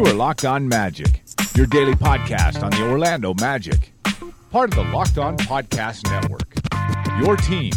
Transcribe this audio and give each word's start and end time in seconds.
You 0.00 0.06
are 0.06 0.14
Locked 0.14 0.46
On 0.46 0.66
Magic, 0.66 1.22
your 1.54 1.66
daily 1.66 1.92
podcast 1.92 2.62
on 2.62 2.70
the 2.70 2.90
Orlando 2.90 3.34
Magic, 3.34 3.92
part 4.50 4.70
of 4.70 4.76
the 4.76 4.84
Locked 4.90 5.18
On 5.18 5.36
Podcast 5.36 6.10
Network. 6.10 6.54
Your 7.22 7.36
team 7.36 7.74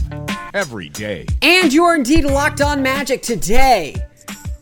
every 0.54 0.88
day. 0.88 1.26
And 1.42 1.74
you're 1.74 1.96
indeed 1.96 2.24
locked 2.24 2.62
on 2.62 2.82
magic 2.82 3.24
today 3.24 3.96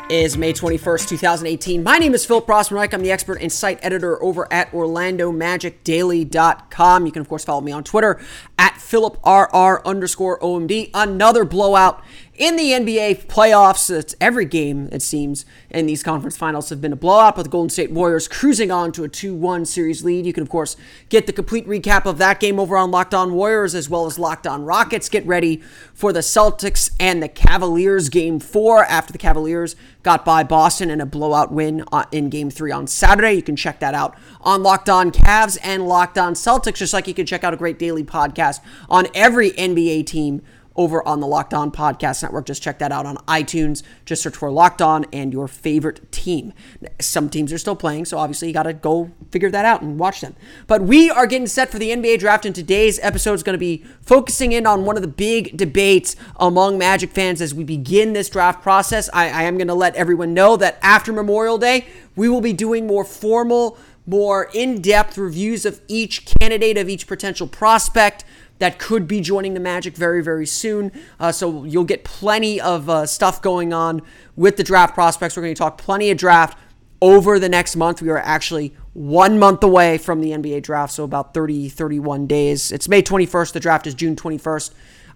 is 0.09 0.37
May 0.37 0.53
21st, 0.53 1.07
2018. 1.07 1.83
My 1.83 1.99
name 1.99 2.15
is 2.15 2.25
Phil 2.25 2.41
Rossman-Reich. 2.41 2.93
I'm 2.93 3.03
the 3.03 3.11
expert 3.11 3.39
and 3.41 3.51
site 3.51 3.77
editor 3.81 4.21
over 4.21 4.51
at 4.51 4.69
OrlandoMagicDaily.com. 4.71 7.05
You 7.05 7.11
can, 7.11 7.21
of 7.21 7.29
course, 7.29 7.45
follow 7.45 7.61
me 7.61 7.71
on 7.71 7.85
Twitter 7.85 8.19
at 8.57 8.73
PhilipRR 8.73 9.85
underscore 9.85 10.39
OMD. 10.39 10.89
Another 10.95 11.45
blowout 11.45 12.03
in 12.41 12.55
the 12.55 12.71
NBA 12.71 13.27
playoffs, 13.27 13.95
it's 13.95 14.15
every 14.19 14.45
game, 14.45 14.89
it 14.91 15.03
seems, 15.03 15.45
in 15.69 15.85
these 15.85 16.01
conference 16.01 16.35
finals 16.35 16.69
have 16.69 16.81
been 16.81 16.91
a 16.91 16.95
blowout, 16.95 17.35
but 17.35 17.43
the 17.43 17.49
Golden 17.49 17.69
State 17.69 17.91
Warriors 17.91 18.27
cruising 18.27 18.71
on 18.71 18.91
to 18.93 19.03
a 19.03 19.07
2 19.07 19.35
1 19.35 19.63
series 19.65 20.03
lead. 20.03 20.25
You 20.25 20.33
can, 20.33 20.41
of 20.41 20.49
course, 20.49 20.75
get 21.09 21.27
the 21.27 21.33
complete 21.33 21.67
recap 21.67 22.07
of 22.07 22.17
that 22.17 22.39
game 22.39 22.59
over 22.59 22.75
on 22.77 22.89
Locked 22.89 23.13
On 23.13 23.35
Warriors 23.35 23.75
as 23.75 23.89
well 23.91 24.07
as 24.07 24.17
Locked 24.17 24.47
On 24.47 24.65
Rockets. 24.65 25.07
Get 25.07 25.23
ready 25.27 25.61
for 25.93 26.11
the 26.11 26.21
Celtics 26.21 26.91
and 26.99 27.21
the 27.21 27.27
Cavaliers 27.27 28.09
game 28.09 28.39
four 28.39 28.85
after 28.85 29.13
the 29.13 29.19
Cavaliers 29.19 29.75
got 30.01 30.25
by 30.25 30.43
Boston 30.43 30.89
in 30.89 30.99
a 30.99 31.05
blowout 31.05 31.51
win 31.51 31.83
uh, 31.91 32.05
in 32.11 32.31
game 32.31 32.49
three 32.49 32.71
on 32.71 32.87
Saturday. 32.87 33.33
You 33.33 33.43
can 33.43 33.55
check 33.55 33.79
that 33.81 33.93
out 33.93 34.17
on 34.41 34.63
Locked 34.63 34.89
On 34.89 35.11
Cavs 35.11 35.59
and 35.61 35.87
Locked 35.87 36.17
On 36.17 36.33
Celtics, 36.33 36.77
just 36.77 36.91
like 36.91 37.07
you 37.07 37.13
can 37.13 37.27
check 37.27 37.43
out 37.43 37.53
a 37.53 37.57
great 37.57 37.77
daily 37.77 38.03
podcast 38.03 38.61
on 38.89 39.05
every 39.13 39.51
NBA 39.51 40.07
team 40.07 40.41
over 40.75 41.05
on 41.07 41.19
the 41.19 41.27
Locked 41.27 41.53
On 41.53 41.71
Podcast 41.71 42.23
Network. 42.23 42.45
Just 42.45 42.63
check 42.63 42.79
that 42.79 42.91
out 42.91 43.05
on 43.05 43.17
iTunes. 43.27 43.83
Just 44.05 44.23
search 44.23 44.35
for 44.35 44.51
Locked 44.51 44.81
On 44.81 45.05
and 45.11 45.33
your 45.33 45.47
favorite 45.47 46.11
team. 46.11 46.53
Some 46.99 47.29
teams 47.29 47.51
are 47.51 47.57
still 47.57 47.75
playing, 47.75 48.05
so 48.05 48.17
obviously 48.17 48.47
you 48.47 48.53
got 48.53 48.63
to 48.63 48.73
go 48.73 49.11
figure 49.31 49.49
that 49.51 49.65
out 49.65 49.81
and 49.81 49.99
watch 49.99 50.21
them. 50.21 50.35
But 50.67 50.81
we 50.83 51.09
are 51.09 51.27
getting 51.27 51.47
set 51.47 51.69
for 51.69 51.79
the 51.79 51.89
NBA 51.89 52.19
draft, 52.19 52.45
and 52.45 52.55
today's 52.55 52.99
episode 53.01 53.33
is 53.33 53.43
going 53.43 53.53
to 53.53 53.59
be 53.59 53.83
focusing 54.01 54.51
in 54.53 54.65
on 54.65 54.85
one 54.85 54.95
of 54.95 55.01
the 55.01 55.07
big 55.07 55.57
debates 55.57 56.15
among 56.37 56.77
Magic 56.77 57.11
fans 57.11 57.41
as 57.41 57.53
we 57.53 57.63
begin 57.63 58.13
this 58.13 58.29
draft 58.29 58.61
process. 58.61 59.09
I, 59.13 59.29
I 59.29 59.43
am 59.43 59.57
going 59.57 59.67
to 59.67 59.73
let 59.73 59.95
everyone 59.95 60.33
know 60.33 60.55
that 60.57 60.77
after 60.81 61.11
Memorial 61.11 61.57
Day, 61.57 61.87
we 62.15 62.29
will 62.29 62.41
be 62.41 62.53
doing 62.53 62.87
more 62.87 63.03
formal, 63.03 63.77
more 64.05 64.49
in 64.53 64.81
depth 64.81 65.17
reviews 65.17 65.65
of 65.65 65.81
each 65.87 66.25
candidate, 66.25 66.77
of 66.77 66.89
each 66.89 67.07
potential 67.07 67.47
prospect 67.47 68.23
that 68.61 68.77
could 68.77 69.07
be 69.07 69.21
joining 69.21 69.55
the 69.55 69.59
Magic 69.59 69.95
very, 69.95 70.21
very 70.21 70.45
soon. 70.45 70.91
Uh, 71.19 71.31
so 71.31 71.63
you'll 71.63 71.83
get 71.83 72.03
plenty 72.03 72.61
of 72.61 72.87
uh, 72.91 73.07
stuff 73.07 73.41
going 73.41 73.73
on 73.73 74.03
with 74.35 74.55
the 74.55 74.63
draft 74.63 74.93
prospects. 74.93 75.35
We're 75.35 75.41
going 75.41 75.55
to 75.55 75.57
talk 75.57 75.79
plenty 75.79 76.11
of 76.11 76.17
draft 76.19 76.59
over 77.01 77.39
the 77.39 77.49
next 77.49 77.75
month. 77.75 78.03
We 78.03 78.09
are 78.09 78.19
actually 78.19 78.75
one 78.93 79.39
month 79.39 79.63
away 79.63 79.97
from 79.97 80.21
the 80.21 80.29
NBA 80.29 80.61
draft, 80.61 80.93
so 80.93 81.03
about 81.03 81.33
30, 81.33 81.69
31 81.69 82.27
days. 82.27 82.71
It's 82.71 82.87
May 82.87 83.01
21st. 83.01 83.53
The 83.53 83.59
draft 83.59 83.87
is 83.87 83.95
June 83.95 84.15
21st. 84.15 84.71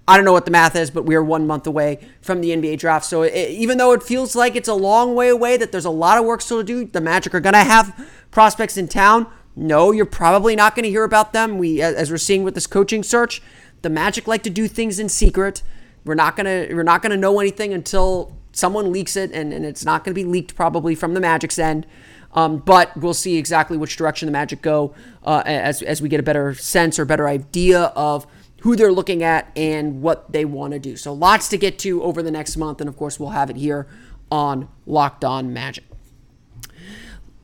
I 0.08 0.16
don't 0.16 0.26
know 0.26 0.34
what 0.34 0.46
the 0.46 0.52
math 0.52 0.76
is, 0.76 0.90
but 0.90 1.06
we 1.06 1.14
are 1.14 1.24
one 1.24 1.46
month 1.46 1.68
away 1.68 2.00
from 2.22 2.42
the 2.42 2.50
NBA 2.50 2.80
draft. 2.80 3.06
So 3.06 3.22
it, 3.22 3.52
even 3.52 3.78
though 3.78 3.92
it 3.92 4.02
feels 4.02 4.36
like 4.36 4.56
it's 4.56 4.68
a 4.68 4.74
long 4.74 5.14
way 5.14 5.30
away, 5.30 5.56
that 5.58 5.72
there's 5.72 5.86
a 5.86 5.92
lot 5.92 6.18
of 6.18 6.26
work 6.26 6.42
still 6.42 6.58
to 6.58 6.64
do, 6.64 6.86
the 6.86 7.02
Magic 7.02 7.36
are 7.36 7.40
going 7.40 7.54
to 7.54 7.60
have 7.60 8.10
prospects 8.32 8.76
in 8.76 8.88
town. 8.88 9.28
No, 9.56 9.92
you're 9.92 10.06
probably 10.06 10.56
not 10.56 10.76
going 10.76 10.84
to 10.84 10.90
hear 10.90 11.04
about 11.04 11.32
them. 11.32 11.58
We, 11.58 11.82
as 11.82 12.12
we're 12.12 12.18
seeing 12.18 12.44
with 12.44 12.56
this 12.56 12.68
coaching 12.68 13.04
search, 13.04 13.42
the 13.82 13.90
Magic 13.90 14.28
like 14.28 14.44
to 14.44 14.50
do 14.50 14.68
things 14.68 15.00
in 15.00 15.10
secret. 15.10 15.62
We're 16.04 16.16
not 16.16 16.36
gonna 16.36 16.68
we're 16.72 16.84
not 16.84 17.02
gonna 17.02 17.18
know 17.18 17.40
anything 17.40 17.74
until 17.74 18.36
someone 18.52 18.92
leaks 18.92 19.16
it, 19.16 19.32
and, 19.32 19.54
and 19.54 19.66
it's 19.66 19.86
not 19.86 20.04
gonna 20.04 20.16
be 20.16 20.24
leaked 20.24 20.56
probably 20.56 20.96
from 20.96 21.14
the 21.14 21.20
Magic's 21.20 21.60
end. 21.60 21.86
Um, 22.34 22.58
but 22.58 22.96
we'll 22.98 23.14
see 23.14 23.38
exactly 23.38 23.78
which 23.78 23.96
direction 23.96 24.26
the 24.26 24.32
Magic 24.32 24.62
go 24.62 24.94
uh, 25.24 25.44
as 25.46 25.82
as 25.82 26.02
we 26.02 26.10
get 26.10 26.20
a 26.20 26.24
better 26.24 26.54
sense 26.54 27.00
or 27.00 27.06
better 27.06 27.28
idea 27.28 27.94
of 27.96 28.28
who 28.62 28.76
they're 28.76 28.92
looking 28.92 29.24
at 29.24 29.52
and 29.56 30.02
what 30.02 30.32
they 30.32 30.46
want 30.46 30.74
to 30.74 30.80
do. 30.80 30.96
So 30.96 31.14
lots 31.14 31.48
to 31.50 31.58
get 31.58 31.80
to 31.80 32.02
over 32.04 32.22
the 32.22 32.32
next 32.32 32.58
month, 32.58 32.82
and 32.82 32.90
of 32.90 32.98
course 32.98 33.20
we'll 33.20 33.30
have 33.30 33.50
it 33.50 33.56
here 33.56 33.88
on 34.32 34.68
Locked 34.86 35.24
On 35.24 35.54
Magic. 35.54 35.86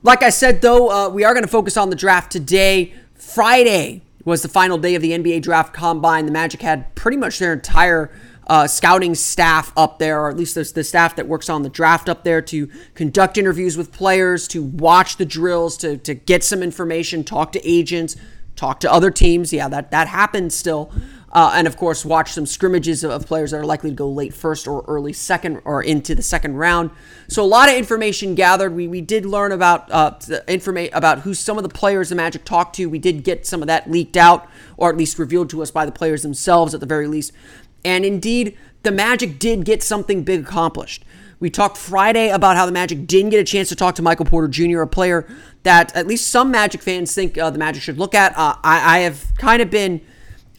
Like 0.03 0.23
I 0.23 0.31
said, 0.31 0.61
though, 0.61 0.89
uh, 0.89 1.09
we 1.09 1.23
are 1.23 1.33
going 1.33 1.43
to 1.43 1.51
focus 1.51 1.77
on 1.77 1.91
the 1.91 1.95
draft 1.95 2.31
today. 2.31 2.93
Friday 3.13 4.01
was 4.25 4.41
the 4.41 4.47
final 4.47 4.79
day 4.79 4.95
of 4.95 5.01
the 5.01 5.11
NBA 5.11 5.43
draft 5.43 5.73
combine. 5.73 6.25
The 6.25 6.31
Magic 6.31 6.61
had 6.61 6.93
pretty 6.95 7.17
much 7.17 7.37
their 7.37 7.53
entire 7.53 8.11
uh, 8.47 8.65
scouting 8.65 9.13
staff 9.13 9.71
up 9.77 9.99
there, 9.99 10.21
or 10.21 10.29
at 10.29 10.37
least 10.37 10.55
the, 10.55 10.63
the 10.73 10.83
staff 10.83 11.15
that 11.17 11.27
works 11.27 11.49
on 11.49 11.61
the 11.61 11.69
draft 11.69 12.09
up 12.09 12.23
there 12.23 12.41
to 12.41 12.67
conduct 12.95 13.37
interviews 13.37 13.77
with 13.77 13.91
players, 13.91 14.47
to 14.47 14.63
watch 14.63 15.17
the 15.17 15.25
drills, 15.25 15.77
to, 15.77 15.97
to 15.97 16.15
get 16.15 16.43
some 16.43 16.63
information, 16.63 17.23
talk 17.23 17.51
to 17.51 17.67
agents, 17.67 18.15
talk 18.55 18.79
to 18.79 18.91
other 18.91 19.11
teams. 19.11 19.53
Yeah, 19.53 19.67
that, 19.69 19.91
that 19.91 20.07
happens 20.07 20.55
still. 20.55 20.91
Uh, 21.33 21.53
and 21.55 21.65
of 21.65 21.77
course, 21.77 22.03
watch 22.03 22.33
some 22.33 22.45
scrimmages 22.45 23.03
of 23.03 23.25
players 23.25 23.51
that 23.51 23.57
are 23.57 23.65
likely 23.65 23.89
to 23.89 23.95
go 23.95 24.09
late 24.09 24.33
first 24.33 24.67
or 24.67 24.83
early 24.87 25.13
second 25.13 25.61
or 25.63 25.81
into 25.81 26.13
the 26.13 26.21
second 26.21 26.55
round. 26.57 26.91
So 27.29 27.43
a 27.43 27.45
lot 27.45 27.69
of 27.69 27.75
information 27.75 28.35
gathered. 28.35 28.75
We, 28.75 28.87
we 28.87 28.99
did 29.01 29.25
learn 29.25 29.51
about 29.51 29.89
uh, 29.91 30.19
information 30.47 30.93
about 30.93 31.19
who 31.19 31.33
some 31.33 31.57
of 31.57 31.63
the 31.63 31.69
players 31.69 32.09
the 32.09 32.15
Magic 32.15 32.43
talked 32.43 32.75
to. 32.75 32.89
We 32.89 32.99
did 32.99 33.23
get 33.23 33.45
some 33.45 33.61
of 33.61 33.67
that 33.67 33.89
leaked 33.89 34.17
out, 34.17 34.49
or 34.75 34.89
at 34.89 34.97
least 34.97 35.17
revealed 35.17 35.49
to 35.51 35.61
us 35.61 35.71
by 35.71 35.85
the 35.85 35.91
players 35.91 36.21
themselves 36.21 36.73
at 36.73 36.81
the 36.81 36.85
very 36.85 37.07
least. 37.07 37.31
And 37.85 38.03
indeed, 38.03 38.57
the 38.83 38.91
Magic 38.91 39.39
did 39.39 39.63
get 39.63 39.81
something 39.81 40.23
big 40.23 40.41
accomplished. 40.41 41.05
We 41.39 41.49
talked 41.49 41.77
Friday 41.77 42.29
about 42.29 42.55
how 42.55 42.65
the 42.65 42.71
Magic 42.71 43.07
didn't 43.07 43.31
get 43.31 43.39
a 43.39 43.43
chance 43.43 43.69
to 43.69 43.75
talk 43.75 43.95
to 43.95 44.01
Michael 44.03 44.25
Porter 44.25 44.47
Jr., 44.47 44.81
a 44.81 44.87
player 44.87 45.27
that 45.63 45.95
at 45.95 46.05
least 46.05 46.29
some 46.29 46.51
Magic 46.51 46.81
fans 46.81 47.15
think 47.15 47.37
uh, 47.37 47.49
the 47.49 47.57
Magic 47.57 47.81
should 47.81 47.97
look 47.97 48.13
at. 48.13 48.37
Uh, 48.37 48.55
I, 48.63 48.97
I 48.97 48.99
have 48.99 49.25
kind 49.37 49.61
of 49.61 49.71
been 49.71 50.01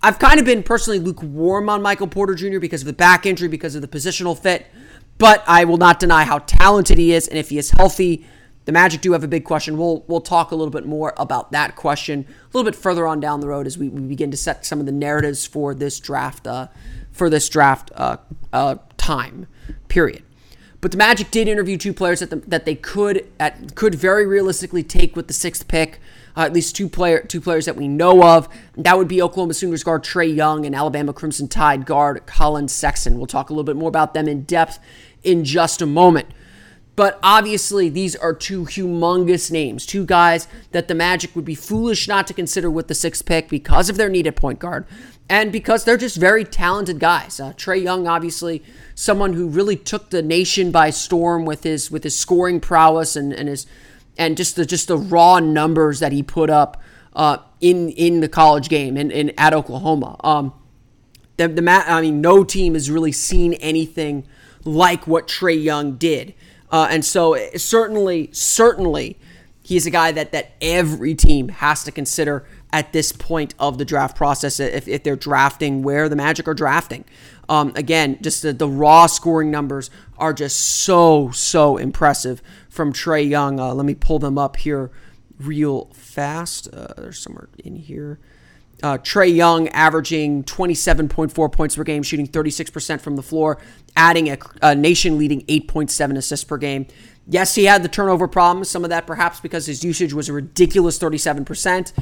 I've 0.03 0.19
kind 0.19 0.41
of 0.41 0.47
been 0.47 0.63
personally 0.63 0.99
lukewarm 0.99 1.69
on 1.69 1.81
Michael 1.81 2.09
Porter 2.09 2.35
Jr. 2.35 2.59
because 2.59 2.83
of 2.83 2.87
the 2.87 2.93
back 2.93 3.25
injury, 3.25 3.49
because 3.49 3.75
of 3.75 3.83
the 3.83 3.89
positional 3.89 4.37
fit, 4.37 4.67
but 5.19 5.45
I 5.47 5.65
will 5.65 5.77
not 5.77 6.01
deny 6.01 6.25
how 6.25 6.39
talented 6.41 6.99
he 6.99 7.13
is, 7.13 7.29
and 7.29 7.39
if 7.39 7.51
he 7.51 7.59
is 7.59 7.71
healthy, 7.71 8.27
the 8.65 8.73
Magic 8.73 9.01
do 9.01 9.13
have 9.13 9.25
a 9.25 9.29
big 9.29 9.45
question. 9.45 9.77
We'll 9.77 10.05
we'll 10.07 10.21
talk 10.21 10.51
a 10.51 10.55
little 10.55 10.71
bit 10.71 10.87
more 10.87 11.15
about 11.17 11.53
that 11.53 11.75
question 11.75 12.27
a 12.29 12.57
little 12.57 12.71
bit 12.71 12.79
further 12.79 13.07
on 13.07 13.19
down 13.19 13.41
the 13.41 13.49
road 13.49 13.67
as 13.67 13.77
we, 13.77 13.89
we 13.89 14.01
begin 14.03 14.31
to 14.31 14.37
set 14.37 14.65
some 14.65 14.79
of 14.79 14.87
the 14.87 14.93
narratives 14.93 15.47
for 15.47 15.75
this 15.75 15.99
draft 15.99 16.47
uh, 16.47 16.69
for 17.11 17.29
this 17.29 17.49
draft 17.49 17.91
uh, 17.95 18.19
uh, 18.53 18.77
time 18.97 19.47
period. 19.89 20.23
But 20.81 20.91
the 20.91 20.97
Magic 20.97 21.31
did 21.31 21.47
interview 21.49 21.77
two 21.77 21.93
players 21.93 22.21
that, 22.21 22.31
the, 22.31 22.37
that 22.37 22.65
they 22.65 22.75
could 22.75 23.29
at, 23.39 23.77
could 23.77 23.95
very 23.95 24.27
realistically 24.27 24.83
take 24.83 25.15
with 25.15 25.29
the 25.29 25.33
sixth 25.33 25.69
pick 25.69 26.01
uh, 26.37 26.41
at 26.41 26.53
least 26.53 26.77
two 26.77 26.89
player 26.89 27.21
two 27.21 27.41
players 27.41 27.67
that 27.67 27.77
we 27.77 27.89
know 27.89 28.23
of. 28.23 28.49
That 28.77 28.99
would 28.99 29.09
be 29.09 29.23
Oklahoma 29.23 29.55
Sooners 29.55 29.83
guard 29.85 30.05
Trae 30.05 30.35
Young 30.35 30.67
and 30.67 30.75
Alabama 30.75 31.13
Crimson 31.13 31.49
Tide 31.49 31.87
guard 31.87 32.27
Collin 32.27 32.69
Sexton. 32.69 33.17
We'll 33.17 33.27
talk 33.27 33.51
a 33.51 33.53
little 33.53 33.65
bit 33.65 33.77
more 33.77 33.89
about 33.89 34.15
them 34.15 34.29
in 34.29 34.43
depth 34.43 34.79
in 35.23 35.45
just 35.45 35.83
a 35.83 35.87
moment. 35.87 36.29
But 36.95 37.19
obviously, 37.23 37.89
these 37.89 38.15
are 38.15 38.35
two 38.35 38.67
humongous 38.67 39.51
names, 39.51 39.87
two 39.87 40.05
guys 40.05 40.47
that 40.73 40.89
the 40.89 40.95
Magic 40.95 41.35
would 41.35 41.45
be 41.45 41.55
foolish 41.55 42.07
not 42.07 42.27
to 42.27 42.35
consider 42.35 42.71
with 42.71 42.89
the 42.89 42.95
sixth 42.95 43.25
pick 43.25 43.49
because 43.49 43.89
of 43.89 43.97
their 43.97 44.11
need 44.11 44.27
at 44.27 44.37
point 44.37 44.59
guard 44.59 44.87
and 45.33 45.51
because 45.51 45.85
they're 45.85 45.97
just 45.97 46.19
very 46.19 46.45
talented 46.45 46.99
guys. 46.99 47.41
Uh, 47.41 47.55
Trae 47.55 47.83
Young, 47.83 48.07
obviously, 48.07 48.63
someone 48.95 49.33
who 49.33 49.49
really 49.49 49.77
took 49.77 50.11
the 50.11 50.21
nation 50.21 50.71
by 50.71 50.91
storm 50.91 51.47
with 51.47 51.63
his 51.63 51.91
with 51.91 52.05
his 52.05 52.19
scoring 52.19 52.61
prowess 52.61 53.17
and, 53.17 53.33
and 53.33 53.49
his 53.49 53.67
and 54.19 54.37
just 54.37 54.57
the 54.57 54.67
just 54.67 54.89
the 54.89 54.97
raw 54.97 55.39
numbers 55.39 56.01
that 56.01 56.13
he 56.13 56.23
put 56.23 56.51
up 56.51 56.81
uh, 57.15 57.39
in 57.61 57.91
in 57.91 58.21
the 58.21 58.29
college 58.29 58.69
game 58.69 58.97
and 58.97 59.11
in, 59.13 59.33
at 59.39 59.55
Oklahoma. 59.55 60.17
Um, 60.23 60.53
the 61.37 61.49
the 61.49 61.71
I 61.71 62.01
mean, 62.01 62.21
no 62.21 62.45
team 62.45 62.75
has 62.75 62.91
really 62.91 63.13
seen 63.13 63.55
anything 63.55 64.27
like 64.65 65.07
what 65.07 65.29
Trae 65.29 65.63
Young 65.63 65.97
did, 65.97 66.35
uh, 66.71 66.89
and 66.91 67.05
so 67.05 67.37
certainly 67.57 68.31
certainly 68.33 69.19
he's 69.63 69.87
a 69.87 69.91
guy 69.91 70.13
that 70.13 70.33
that 70.33 70.53
every 70.61 71.15
team 71.15 71.49
has 71.49 71.85
to 71.85 71.93
consider 71.93 72.45
at 72.73 72.93
this 72.93 73.13
point 73.13 73.55
of 73.59 73.77
the 73.79 73.85
draft 73.85 74.17
process 74.17 74.59
if, 74.59 74.89
if 74.89 75.03
they're 75.03 75.15
drafting 75.15 75.83
where 75.83 76.09
the 76.09 76.17
Magic 76.17 76.49
are 76.49 76.55
drafting. 76.55 77.05
Um, 77.49 77.73
again, 77.77 78.19
just 78.23 78.43
the, 78.43 78.53
the 78.53 78.69
raw 78.69 79.07
scoring 79.07 79.51
numbers 79.51 79.91
are 80.17 80.33
just 80.33 80.59
so 80.59 81.31
so 81.33 81.77
impressive 81.77 82.43
from 82.73 82.91
Trae 82.91 83.29
Young. 83.29 83.61
Uh, 83.61 83.75
let 83.75 83.85
me 83.85 83.95
pull 83.95 84.19
them 84.19 84.39
up 84.39 84.57
here 84.57 84.91
real 85.39 85.91
fast. 85.93 86.73
Uh, 86.73 86.89
they're 86.97 87.13
somewhere 87.13 87.51
in 87.63 87.77
here. 87.77 88.19
Uh, 88.83 88.97
Trae 88.97 89.33
Young 89.33 89.69
averaging 89.69 90.43
27.4 90.45 91.53
points 91.53 91.77
per 91.77 91.85
game, 91.85 92.03
shooting 92.03 92.27
36% 92.27 93.01
from 93.03 93.17
the 93.17 93.23
floor, 93.23 93.59
adding 93.95 94.31
a, 94.31 94.39
a 94.63 94.75
nation 94.75 95.19
leading 95.19 95.43
8.7 95.43 96.17
assists 96.17 96.45
per 96.45 96.57
game. 96.57 96.87
Yes, 97.29 97.55
he 97.55 97.67
had 97.67 97.83
the 97.83 97.91
turnover 97.91 98.27
problem. 98.27 98.65
Some 98.65 98.85
of 98.85 98.91
that 98.91 99.07
perhaps 99.07 99.39
because 99.39 99.67
his 99.67 99.85
usage 99.85 100.15
was 100.15 100.31
a 100.31 100.33
ridiculous 100.33 100.99
37%, 100.99 101.93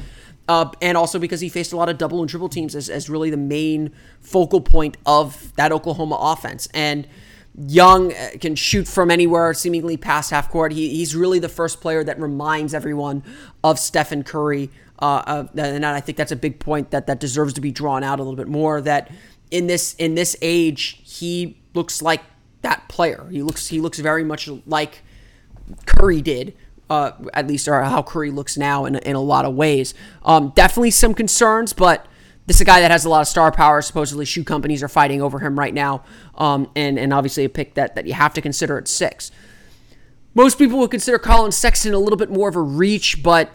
uh, 0.48 0.70
and 0.80 0.96
also 0.96 1.18
because 1.18 1.40
he 1.40 1.48
faced 1.48 1.72
a 1.72 1.76
lot 1.76 1.88
of 1.88 1.98
double 1.98 2.20
and 2.20 2.30
triple 2.30 2.48
teams 2.48 2.76
as, 2.76 2.88
as 2.88 3.10
really 3.10 3.28
the 3.28 3.36
main 3.36 3.92
focal 4.20 4.60
point 4.60 4.96
of 5.04 5.54
that 5.56 5.72
Oklahoma 5.72 6.16
offense. 6.18 6.68
And 6.72 7.08
young, 7.58 8.12
uh, 8.12 8.30
can 8.40 8.54
shoot 8.54 8.86
from 8.86 9.10
anywhere, 9.10 9.52
seemingly 9.54 9.96
past 9.96 10.30
half 10.30 10.50
court. 10.50 10.72
He, 10.72 10.88
he's 10.90 11.14
really 11.16 11.38
the 11.38 11.48
first 11.48 11.80
player 11.80 12.04
that 12.04 12.20
reminds 12.20 12.74
everyone 12.74 13.22
of 13.62 13.78
Stephen 13.78 14.22
Curry. 14.22 14.70
Uh, 14.98 15.46
and 15.56 15.84
I 15.84 16.00
think 16.00 16.18
that's 16.18 16.32
a 16.32 16.36
big 16.36 16.60
point 16.60 16.90
that 16.90 17.06
that 17.06 17.20
deserves 17.20 17.54
to 17.54 17.60
be 17.60 17.72
drawn 17.72 18.04
out 18.04 18.20
a 18.20 18.22
little 18.22 18.36
bit 18.36 18.48
more. 18.48 18.80
That 18.80 19.10
in 19.50 19.66
this 19.66 19.94
in 19.94 20.14
this 20.14 20.36
age, 20.42 21.00
he 21.02 21.58
looks 21.74 22.02
like 22.02 22.22
that 22.62 22.88
player. 22.88 23.26
He 23.30 23.42
looks 23.42 23.68
he 23.68 23.80
looks 23.80 23.98
very 23.98 24.24
much 24.24 24.48
like 24.66 25.02
Curry 25.86 26.20
did. 26.20 26.54
Uh, 26.90 27.12
at 27.34 27.46
least, 27.46 27.68
or 27.68 27.80
how 27.84 28.02
Curry 28.02 28.32
looks 28.32 28.56
now 28.56 28.84
in, 28.84 28.96
in 28.96 29.14
a 29.14 29.20
lot 29.20 29.44
of 29.44 29.54
ways. 29.54 29.94
Um, 30.24 30.52
definitely 30.56 30.90
some 30.90 31.14
concerns, 31.14 31.72
but 31.72 32.04
this 32.50 32.56
is 32.56 32.62
a 32.62 32.64
guy 32.64 32.80
that 32.80 32.90
has 32.90 33.04
a 33.04 33.08
lot 33.08 33.20
of 33.20 33.28
star 33.28 33.52
power. 33.52 33.80
Supposedly, 33.80 34.24
shoe 34.24 34.42
companies 34.42 34.82
are 34.82 34.88
fighting 34.88 35.22
over 35.22 35.38
him 35.38 35.56
right 35.56 35.72
now, 35.72 36.02
um, 36.34 36.68
and 36.74 36.98
and 36.98 37.14
obviously 37.14 37.44
a 37.44 37.48
pick 37.48 37.74
that 37.74 37.94
that 37.94 38.08
you 38.08 38.12
have 38.12 38.34
to 38.34 38.40
consider 38.40 38.76
at 38.76 38.88
six. 38.88 39.30
Most 40.34 40.58
people 40.58 40.80
would 40.80 40.90
consider 40.90 41.16
Collin 41.16 41.52
Sexton 41.52 41.94
a 41.94 41.98
little 42.00 42.16
bit 42.16 42.28
more 42.28 42.48
of 42.48 42.56
a 42.56 42.60
reach, 42.60 43.22
but 43.22 43.52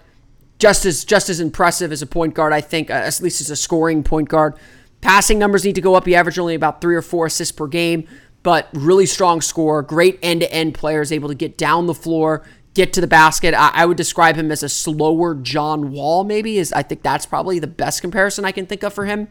just 0.59 0.85
as 0.85 1.03
just 1.03 1.27
as 1.27 1.41
impressive 1.41 1.91
as 1.91 2.01
a 2.01 2.07
point 2.07 2.35
guard, 2.35 2.53
I 2.53 2.61
think, 2.61 2.89
uh, 2.89 2.93
at 2.93 3.19
least 3.19 3.41
as 3.41 3.49
a 3.49 3.57
scoring 3.57 4.01
point 4.01 4.29
guard. 4.29 4.53
Passing 5.01 5.37
numbers 5.39 5.65
need 5.65 5.75
to 5.75 5.81
go 5.81 5.95
up. 5.95 6.05
He 6.05 6.15
averaged 6.15 6.39
only 6.39 6.55
about 6.55 6.79
three 6.79 6.95
or 6.95 7.01
four 7.01 7.25
assists 7.25 7.51
per 7.51 7.67
game, 7.67 8.07
but 8.43 8.69
really 8.71 9.07
strong 9.07 9.41
score. 9.41 9.81
Great 9.81 10.19
end 10.23 10.39
to 10.39 10.49
end 10.53 10.73
player 10.73 11.01
is 11.01 11.11
able 11.11 11.27
to 11.27 11.35
get 11.35 11.57
down 11.57 11.87
the 11.87 11.93
floor, 11.93 12.47
get 12.75 12.93
to 12.93 13.01
the 13.01 13.07
basket. 13.07 13.55
I, 13.55 13.71
I, 13.73 13.85
would 13.87 13.97
describe 13.97 14.35
him 14.35 14.51
as 14.51 14.61
a 14.61 14.69
slower 14.69 15.33
John 15.33 15.91
Wall, 15.91 16.23
maybe. 16.23 16.59
Is 16.59 16.71
I 16.71 16.83
think 16.83 17.01
that's 17.01 17.25
probably 17.25 17.57
the 17.57 17.67
best 17.67 18.01
comparison 18.01 18.45
I 18.45 18.51
can 18.51 18.67
think 18.67 18.83
of 18.83 18.93
for 18.93 19.05
him. 19.05 19.29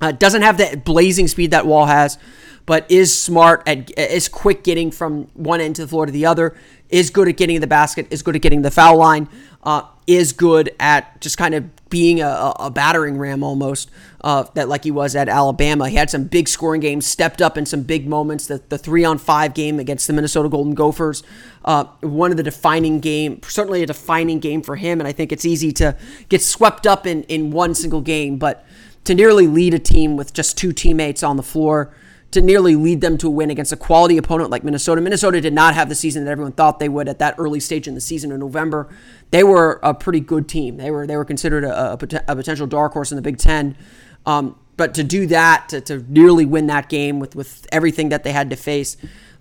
Uh, 0.00 0.12
doesn't 0.12 0.42
have 0.42 0.58
the 0.58 0.80
blazing 0.84 1.26
speed 1.26 1.50
that 1.50 1.66
Wall 1.66 1.86
has, 1.86 2.18
but 2.66 2.88
is 2.88 3.18
smart 3.18 3.64
at 3.66 3.90
is 3.98 4.28
quick 4.28 4.62
getting 4.62 4.92
from 4.92 5.24
one 5.34 5.60
end 5.60 5.74
to 5.76 5.82
the 5.82 5.88
floor 5.88 6.06
to 6.06 6.12
the 6.12 6.26
other. 6.26 6.54
Is 6.88 7.10
good 7.10 7.26
at 7.26 7.36
getting 7.36 7.60
the 7.60 7.66
basket. 7.66 8.06
Is 8.10 8.22
good 8.22 8.36
at 8.36 8.42
getting 8.42 8.62
the 8.62 8.70
foul 8.70 8.98
line. 8.98 9.28
Uh, 9.64 9.82
is 10.06 10.32
good 10.32 10.74
at 10.78 11.20
just 11.20 11.36
kind 11.36 11.54
of 11.54 11.64
being 11.90 12.20
a, 12.20 12.52
a 12.58 12.70
battering 12.70 13.18
ram 13.18 13.42
almost, 13.42 13.90
uh, 14.22 14.44
that 14.54 14.68
like 14.68 14.84
he 14.84 14.90
was 14.90 15.16
at 15.16 15.28
Alabama. 15.28 15.88
He 15.88 15.96
had 15.96 16.10
some 16.10 16.24
big 16.24 16.48
scoring 16.48 16.80
games, 16.80 17.06
stepped 17.06 17.40
up 17.40 17.56
in 17.56 17.66
some 17.66 17.82
big 17.82 18.06
moments. 18.06 18.46
The, 18.46 18.62
the 18.68 18.78
three 18.78 19.04
on 19.04 19.18
five 19.18 19.54
game 19.54 19.78
against 19.78 20.06
the 20.06 20.12
Minnesota 20.12 20.48
Golden 20.48 20.74
Gophers, 20.74 21.22
uh, 21.64 21.84
one 22.00 22.30
of 22.30 22.36
the 22.36 22.42
defining 22.42 23.00
game, 23.00 23.40
certainly 23.42 23.82
a 23.82 23.86
defining 23.86 24.38
game 24.38 24.62
for 24.62 24.76
him. 24.76 25.00
And 25.00 25.08
I 25.08 25.12
think 25.12 25.32
it's 25.32 25.44
easy 25.44 25.72
to 25.72 25.96
get 26.28 26.42
swept 26.42 26.86
up 26.86 27.06
in, 27.06 27.22
in 27.24 27.50
one 27.50 27.74
single 27.74 28.00
game, 28.00 28.38
but 28.38 28.64
to 29.04 29.14
nearly 29.14 29.46
lead 29.46 29.74
a 29.74 29.78
team 29.78 30.16
with 30.16 30.32
just 30.32 30.58
two 30.58 30.72
teammates 30.72 31.22
on 31.22 31.36
the 31.36 31.42
floor 31.42 31.94
to 32.30 32.42
nearly 32.42 32.76
lead 32.76 33.00
them 33.00 33.16
to 33.18 33.26
a 33.26 33.30
win 33.30 33.50
against 33.50 33.72
a 33.72 33.76
quality 33.76 34.18
opponent 34.18 34.50
like 34.50 34.62
Minnesota. 34.62 35.00
Minnesota 35.00 35.40
did 35.40 35.54
not 35.54 35.74
have 35.74 35.88
the 35.88 35.94
season 35.94 36.24
that 36.24 36.30
everyone 36.30 36.52
thought 36.52 36.78
they 36.78 36.88
would 36.88 37.08
at 37.08 37.18
that 37.18 37.34
early 37.38 37.60
stage 37.60 37.88
in 37.88 37.94
the 37.94 38.00
season 38.00 38.30
in 38.30 38.40
November. 38.40 38.88
They 39.30 39.44
were 39.44 39.78
a 39.82 39.92
pretty 39.94 40.20
good 40.20 40.48
team. 40.48 40.76
They 40.76 40.90
were 40.90 41.06
they 41.06 41.16
were 41.16 41.24
considered 41.24 41.64
a, 41.64 41.92
a, 41.92 42.22
a 42.28 42.36
potential 42.36 42.66
dark 42.66 42.92
horse 42.92 43.12
in 43.12 43.16
the 43.16 43.22
Big 43.22 43.38
Ten. 43.38 43.76
Um, 44.24 44.58
but 44.76 44.94
to 44.94 45.04
do 45.04 45.26
that, 45.26 45.68
to, 45.70 45.80
to 45.82 46.04
nearly 46.08 46.46
win 46.46 46.66
that 46.68 46.88
game 46.88 47.18
with 47.18 47.34
with 47.36 47.66
everything 47.72 48.08
that 48.10 48.24
they 48.24 48.32
had 48.32 48.48
to 48.50 48.56
face, 48.56 48.96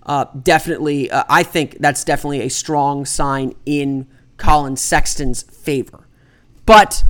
uh, 0.06 0.26
definitely, 0.42 1.12
uh, 1.12 1.24
I 1.30 1.44
think 1.44 1.78
that's 1.80 2.04
definitely 2.04 2.42
a 2.42 2.50
strong 2.50 3.06
sign 3.06 3.54
in 3.66 4.08
Collin 4.38 4.76
Sexton's 4.78 5.44
favor. 5.44 6.08
But 6.66 7.04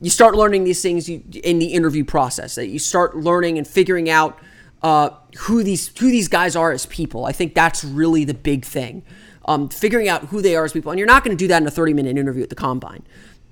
you 0.00 0.10
start 0.10 0.34
learning 0.34 0.64
these 0.64 0.82
things 0.82 1.08
in 1.08 1.58
the 1.58 1.72
interview 1.72 2.04
process. 2.04 2.54
That 2.54 2.68
you 2.68 2.78
start 2.78 3.16
learning 3.16 3.58
and 3.58 3.66
figuring 3.66 4.08
out 4.08 4.38
uh, 4.82 5.10
who 5.40 5.62
these 5.62 5.88
who 5.98 6.10
these 6.10 6.28
guys 6.28 6.56
are 6.56 6.72
as 6.72 6.86
people. 6.86 7.24
I 7.24 7.32
think 7.32 7.54
that's 7.54 7.84
really 7.84 8.24
the 8.24 8.34
big 8.34 8.64
thing. 8.64 9.04
Um, 9.50 9.68
figuring 9.68 10.08
out 10.08 10.26
who 10.26 10.40
they 10.42 10.54
are 10.54 10.64
as 10.64 10.72
people, 10.72 10.92
and 10.92 10.98
you're 11.00 11.08
not 11.08 11.24
going 11.24 11.36
to 11.36 11.44
do 11.44 11.48
that 11.48 11.60
in 11.60 11.66
a 11.66 11.72
30 11.72 11.92
minute 11.92 12.16
interview 12.16 12.44
at 12.44 12.50
the 12.50 12.54
combine. 12.54 13.02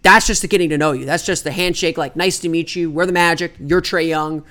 That's 0.02 0.28
just 0.28 0.42
the 0.42 0.48
getting 0.48 0.68
to 0.68 0.78
know 0.78 0.92
you. 0.92 1.04
That's 1.04 1.26
just 1.26 1.42
the 1.42 1.50
handshake. 1.50 1.98
Like, 1.98 2.14
nice 2.14 2.38
to 2.38 2.48
meet 2.48 2.76
you. 2.76 2.88
We're 2.88 3.04
the 3.04 3.12
Magic. 3.12 3.54
You're 3.58 3.82
Trae 3.82 4.06
Young. 4.06 4.44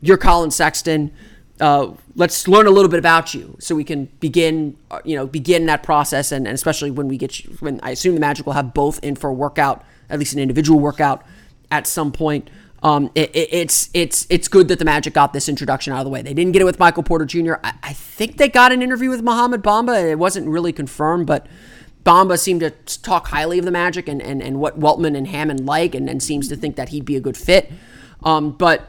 You're 0.00 0.16
Collin 0.16 0.50
Sexton. 0.50 1.12
Uh, 1.60 1.92
let's 2.16 2.48
learn 2.48 2.66
a 2.66 2.70
little 2.70 2.88
bit 2.88 2.98
about 2.98 3.34
you 3.34 3.54
so 3.60 3.74
we 3.74 3.84
can 3.84 4.06
begin, 4.20 4.78
uh, 4.90 5.00
you 5.04 5.14
know, 5.14 5.26
begin 5.26 5.66
that 5.66 5.82
process. 5.82 6.32
And, 6.32 6.46
and 6.46 6.54
especially 6.54 6.90
when 6.90 7.06
we 7.06 7.18
get, 7.18 7.44
you, 7.44 7.54
when 7.60 7.80
I 7.82 7.90
assume 7.90 8.14
the 8.14 8.20
Magic 8.20 8.46
will 8.46 8.54
have 8.54 8.72
both 8.72 8.98
in 9.04 9.14
for 9.14 9.28
a 9.28 9.34
workout, 9.34 9.84
at 10.08 10.18
least 10.18 10.32
an 10.32 10.38
individual 10.38 10.80
workout 10.80 11.22
at 11.70 11.86
some 11.86 12.12
point. 12.12 12.48
Um, 12.84 13.10
it, 13.14 13.34
it, 13.34 13.48
it's 13.50 13.88
it's 13.94 14.26
it's 14.28 14.46
good 14.46 14.68
that 14.68 14.78
the 14.78 14.84
Magic 14.84 15.14
got 15.14 15.32
this 15.32 15.48
introduction 15.48 15.94
out 15.94 16.00
of 16.00 16.04
the 16.04 16.10
way. 16.10 16.20
They 16.20 16.34
didn't 16.34 16.52
get 16.52 16.60
it 16.60 16.66
with 16.66 16.78
Michael 16.78 17.02
Porter 17.02 17.24
Jr. 17.24 17.54
I, 17.64 17.72
I 17.82 17.92
think 17.94 18.36
they 18.36 18.48
got 18.48 18.72
an 18.72 18.82
interview 18.82 19.08
with 19.08 19.22
Mohamed 19.22 19.62
Bamba. 19.62 20.10
It 20.10 20.18
wasn't 20.18 20.48
really 20.48 20.72
confirmed, 20.72 21.26
but 21.26 21.46
Bamba 22.04 22.38
seemed 22.38 22.60
to 22.60 22.70
talk 22.70 23.28
highly 23.28 23.58
of 23.58 23.64
the 23.64 23.70
Magic 23.70 24.06
and, 24.06 24.20
and, 24.20 24.42
and 24.42 24.60
what 24.60 24.78
Weltman 24.78 25.16
and 25.16 25.26
Hammond 25.26 25.64
like, 25.64 25.94
and, 25.94 26.08
and 26.10 26.22
seems 26.22 26.48
to 26.48 26.56
think 26.56 26.76
that 26.76 26.90
he'd 26.90 27.06
be 27.06 27.16
a 27.16 27.20
good 27.20 27.38
fit. 27.38 27.72
Um, 28.22 28.52
but 28.52 28.86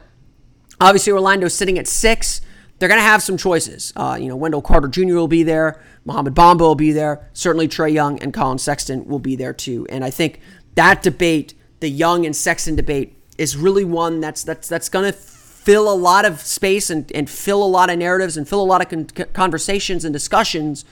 obviously, 0.78 1.12
Orlando's 1.14 1.54
sitting 1.54 1.78
at 1.78 1.86
six. 1.86 2.42
They're 2.78 2.90
going 2.90 3.00
to 3.00 3.06
have 3.06 3.22
some 3.22 3.38
choices. 3.38 3.94
Uh, 3.96 4.18
you 4.20 4.28
know, 4.28 4.36
Wendell 4.36 4.60
Carter 4.60 4.88
Jr. 4.88 5.14
will 5.14 5.28
be 5.28 5.42
there. 5.42 5.82
Mohamed 6.04 6.34
Bamba 6.34 6.60
will 6.60 6.74
be 6.74 6.92
there. 6.92 7.30
Certainly, 7.32 7.68
Trae 7.68 7.92
Young 7.92 8.18
and 8.18 8.34
Collin 8.34 8.58
Sexton 8.58 9.06
will 9.06 9.18
be 9.18 9.34
there 9.34 9.54
too. 9.54 9.86
And 9.88 10.04
I 10.04 10.10
think 10.10 10.40
that 10.74 11.02
debate, 11.02 11.54
the 11.80 11.88
Young 11.88 12.26
and 12.26 12.36
Sexton 12.36 12.76
debate, 12.76 13.15
is 13.38 13.56
really 13.56 13.84
one 13.84 14.20
that's 14.20 14.42
that's 14.44 14.68
that's 14.68 14.88
going 14.88 15.10
to 15.10 15.18
fill 15.66 15.92
a 15.92 15.94
lot 15.94 16.24
of 16.24 16.40
space 16.40 16.90
and, 16.90 17.10
and 17.12 17.28
fill 17.28 17.62
a 17.62 17.66
lot 17.66 17.90
of 17.90 17.98
narratives 17.98 18.36
and 18.36 18.48
fill 18.48 18.62
a 18.62 18.64
lot 18.64 18.80
of 18.80 18.88
con- 18.88 19.26
conversations 19.32 20.04
and 20.04 20.12
discussions 20.12 20.84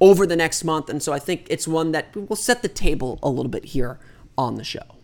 over 0.00 0.26
the 0.26 0.34
next 0.34 0.64
month. 0.64 0.88
And 0.88 1.00
so 1.00 1.12
I 1.12 1.20
think 1.20 1.46
it's 1.48 1.68
one 1.68 1.92
that 1.92 2.14
will 2.16 2.34
set 2.34 2.62
the 2.62 2.68
table 2.68 3.20
a 3.22 3.28
little 3.28 3.50
bit 3.50 3.66
here 3.66 4.00
on 4.36 4.56
the 4.56 4.64
show. 4.64 4.96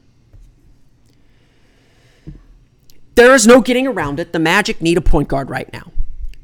There 3.14 3.32
is 3.32 3.46
no 3.46 3.60
getting 3.60 3.86
around 3.86 4.18
it. 4.18 4.32
The 4.32 4.40
Magic 4.40 4.82
need 4.82 4.98
a 4.98 5.00
point 5.00 5.28
guard 5.28 5.50
right 5.50 5.72
now. 5.72 5.92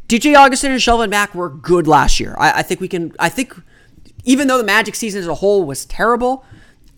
DJ 0.09 0.37
Augustin 0.37 0.71
and 0.71 0.81
Shelvin 0.81 1.11
Mack 1.11 1.35
were 1.35 1.51
good 1.51 1.89
last 1.89 2.21
year. 2.21 2.37
I, 2.39 2.61
I 2.61 2.63
think 2.63 2.81
we 2.81 2.87
can. 2.87 3.13
I 3.19 3.29
think 3.29 3.55
even 4.25 4.47
though 4.47 4.59
the 4.59 4.65
Magic 4.65 4.95
season 4.95 5.21
as 5.21 5.27
a 5.27 5.35
whole 5.35 5.65
was 5.65 5.85
terrible, 5.85 6.45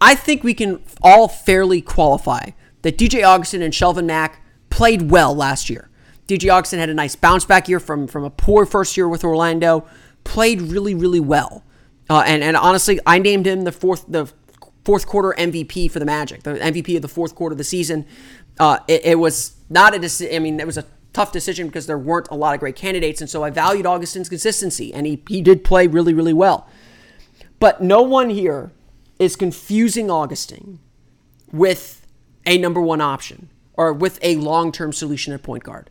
I 0.01 0.15
think 0.15 0.45
we 0.45 0.53
can 0.53 0.83
all 1.03 1.27
fairly 1.27 1.81
qualify 1.81 2.51
that 2.85 2.99
DJ 2.99 3.25
Augustin 3.25 3.63
and 3.63 3.73
Shelvin 3.73 4.05
Mack 4.05 4.43
played 4.69 5.11
well 5.11 5.35
last 5.35 5.71
year. 5.71 5.89
DJ 6.29 6.53
Augustin 6.53 6.79
had 6.79 6.91
a 6.91 6.95
nice 6.95 7.17
bounce 7.17 7.45
back 7.45 7.67
year 7.67 7.81
from, 7.81 8.07
from 8.07 8.25
a 8.25 8.31
poor 8.31 8.67
first 8.67 8.97
year 8.97 9.09
with 9.09 9.25
Orlando, 9.25 9.87
played 10.23 10.61
really, 10.61 10.95
really 10.95 11.19
well. 11.19 11.65
Uh, 12.11 12.23
and, 12.27 12.45
and 12.45 12.57
honestly, 12.57 13.01
I 13.07 13.19
named 13.19 13.47
him 13.47 13.63
the 13.63 13.73
fourth 13.73 14.05
the 14.07 14.31
fourth 14.85 15.07
quarter 15.07 15.35
MVP 15.39 15.91
for 15.91 15.99
the 15.99 16.05
Magic, 16.05 16.43
the 16.43 16.55
MVP 16.57 16.95
of 16.97 17.03
the 17.03 17.09
fourth 17.09 17.35
quarter 17.35 17.55
of 17.55 17.59
the 17.59 17.65
season. 17.65 18.05
Uh, 18.61 18.79
it, 18.87 19.05
it, 19.05 19.19
was 19.19 19.57
not 19.71 19.95
a 19.95 19.99
decision. 19.99 20.37
I 20.37 20.39
mean, 20.39 20.61
it 20.61 20.67
was 20.67 20.77
a 20.77 20.85
tough 21.15 21.33
decision 21.33 21.67
because 21.67 21.87
there 21.87 21.97
weren't 21.97 22.29
a 22.31 22.35
lot 22.35 22.53
of 22.53 22.61
great 22.61 22.77
candidates, 22.77 23.23
and 23.23 23.31
so 23.31 23.43
I 23.43 23.49
valued 23.49 23.87
Augustin's 23.87 24.29
consistency, 24.29 24.93
and 24.93 25.07
he 25.07 25.23
he 25.27 25.41
did 25.41 25.65
play 25.65 25.87
really, 25.87 26.13
really 26.13 26.35
well. 26.35 26.69
But 27.59 27.83
no 27.83 28.03
one 28.03 28.29
here 28.29 28.73
is 29.19 29.37
confusing 29.37 30.11
Augustin 30.11 30.81
with 31.51 32.04
a 32.47 32.59
number 32.59 32.81
one 32.81 33.01
option 33.01 33.49
or 33.75 33.93
with 33.93 34.19
a 34.23 34.37
long 34.37 34.73
term 34.73 34.93
solution 34.93 35.33
at 35.33 35.43
point 35.43 35.65
guard. 35.65 35.91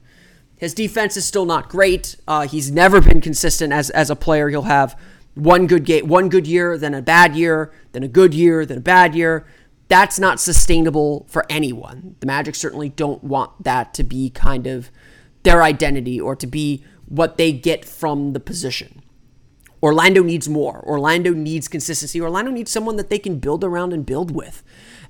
His 0.55 0.73
defense 0.73 1.17
is 1.17 1.25
still 1.25 1.45
not 1.45 1.69
great. 1.69 2.15
Uh, 2.27 2.47
he's 2.47 2.71
never 2.71 3.01
been 3.01 3.21
consistent 3.21 3.73
as, 3.73 3.89
as 3.89 4.09
a 4.09 4.15
player. 4.15 4.49
He'll 4.49 4.63
have 4.63 4.97
one 5.35 5.67
good 5.67 5.83
game, 5.83 6.07
one 6.07 6.29
good 6.29 6.47
year, 6.47 6.77
then 6.77 6.93
a 6.93 7.01
bad 7.01 7.35
year, 7.35 7.73
then 7.91 8.03
a 8.03 8.07
good 8.07 8.33
year, 8.33 8.65
then 8.65 8.77
a 8.77 8.81
bad 8.81 9.15
year. 9.15 9.45
That's 9.87 10.19
not 10.19 10.39
sustainable 10.39 11.25
for 11.29 11.45
anyone. 11.49 12.15
The 12.19 12.27
Magic 12.27 12.55
certainly 12.55 12.89
don't 12.89 13.23
want 13.23 13.63
that 13.63 13.93
to 13.95 14.03
be 14.03 14.29
kind 14.29 14.65
of 14.67 14.89
their 15.43 15.61
identity 15.61 16.19
or 16.19 16.35
to 16.35 16.47
be 16.47 16.83
what 17.05 17.37
they 17.37 17.51
get 17.51 17.83
from 17.83 18.33
the 18.33 18.39
position. 18.39 19.01
Orlando 19.81 20.23
needs 20.23 20.47
more. 20.47 20.81
Orlando 20.87 21.33
needs 21.33 21.67
consistency. 21.67 22.21
Orlando 22.21 22.51
needs 22.51 22.71
someone 22.71 22.95
that 22.95 23.09
they 23.09 23.19
can 23.19 23.39
build 23.39 23.65
around 23.65 23.91
and 23.91 24.05
build 24.05 24.31
with. 24.31 24.63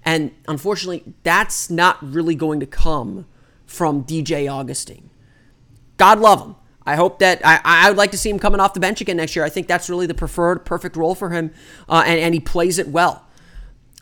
And 0.06 0.32
unfortunately, 0.48 1.04
that's 1.24 1.70
not 1.70 1.98
really 2.04 2.36
going 2.36 2.60
to 2.60 2.66
come 2.66 3.26
from 3.66 4.04
DJ 4.04 4.52
Augustin. 4.52 5.10
God 5.98 6.20
love 6.20 6.42
him. 6.42 6.56
I 6.86 6.96
hope 6.96 7.20
that 7.20 7.42
I, 7.46 7.62
I 7.64 7.90
would 7.90 7.98
like 7.98 8.12
to 8.12 8.18
see 8.18 8.30
him 8.30 8.40
coming 8.40 8.60
off 8.60 8.74
the 8.74 8.80
bench 8.80 9.00
again 9.00 9.18
next 9.18 9.36
year. 9.36 9.46
I 9.46 9.50
think 9.50 9.68
that's 9.68 9.90
really 9.90 10.06
the 10.06 10.14
preferred, 10.14 10.66
perfect 10.66 10.98
role 10.98 11.16
for 11.16 11.30
him, 11.30 11.52
uh, 11.88 12.04
and, 12.06 12.20
and 12.20 12.34
he 12.34 12.40
plays 12.40 12.78
it 12.78 12.90
well. 12.90 13.26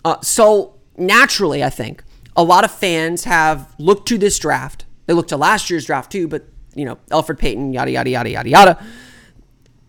Uh, 0.04 0.20
so 0.22 0.80
naturally, 0.98 1.64
I 1.64 1.70
think 1.70 2.04
a 2.36 2.44
lot 2.44 2.64
of 2.64 2.72
fans 2.72 3.26
have 3.26 3.76
looked 3.78 4.08
to 4.08 4.18
this 4.18 4.40
draft. 4.40 4.86
They 5.06 5.14
looked 5.14 5.30
to 5.30 5.38
last 5.38 5.70
year's 5.70 5.86
draft 5.86 6.12
too, 6.12 6.28
but 6.28 6.46
you 6.74 6.86
know, 6.86 6.98
Elfrid 7.10 7.38
Payton, 7.38 7.74
yada 7.74 7.92
yada 7.92 8.10
yada 8.10 8.30
yada 8.30 8.50
yada. 8.50 8.86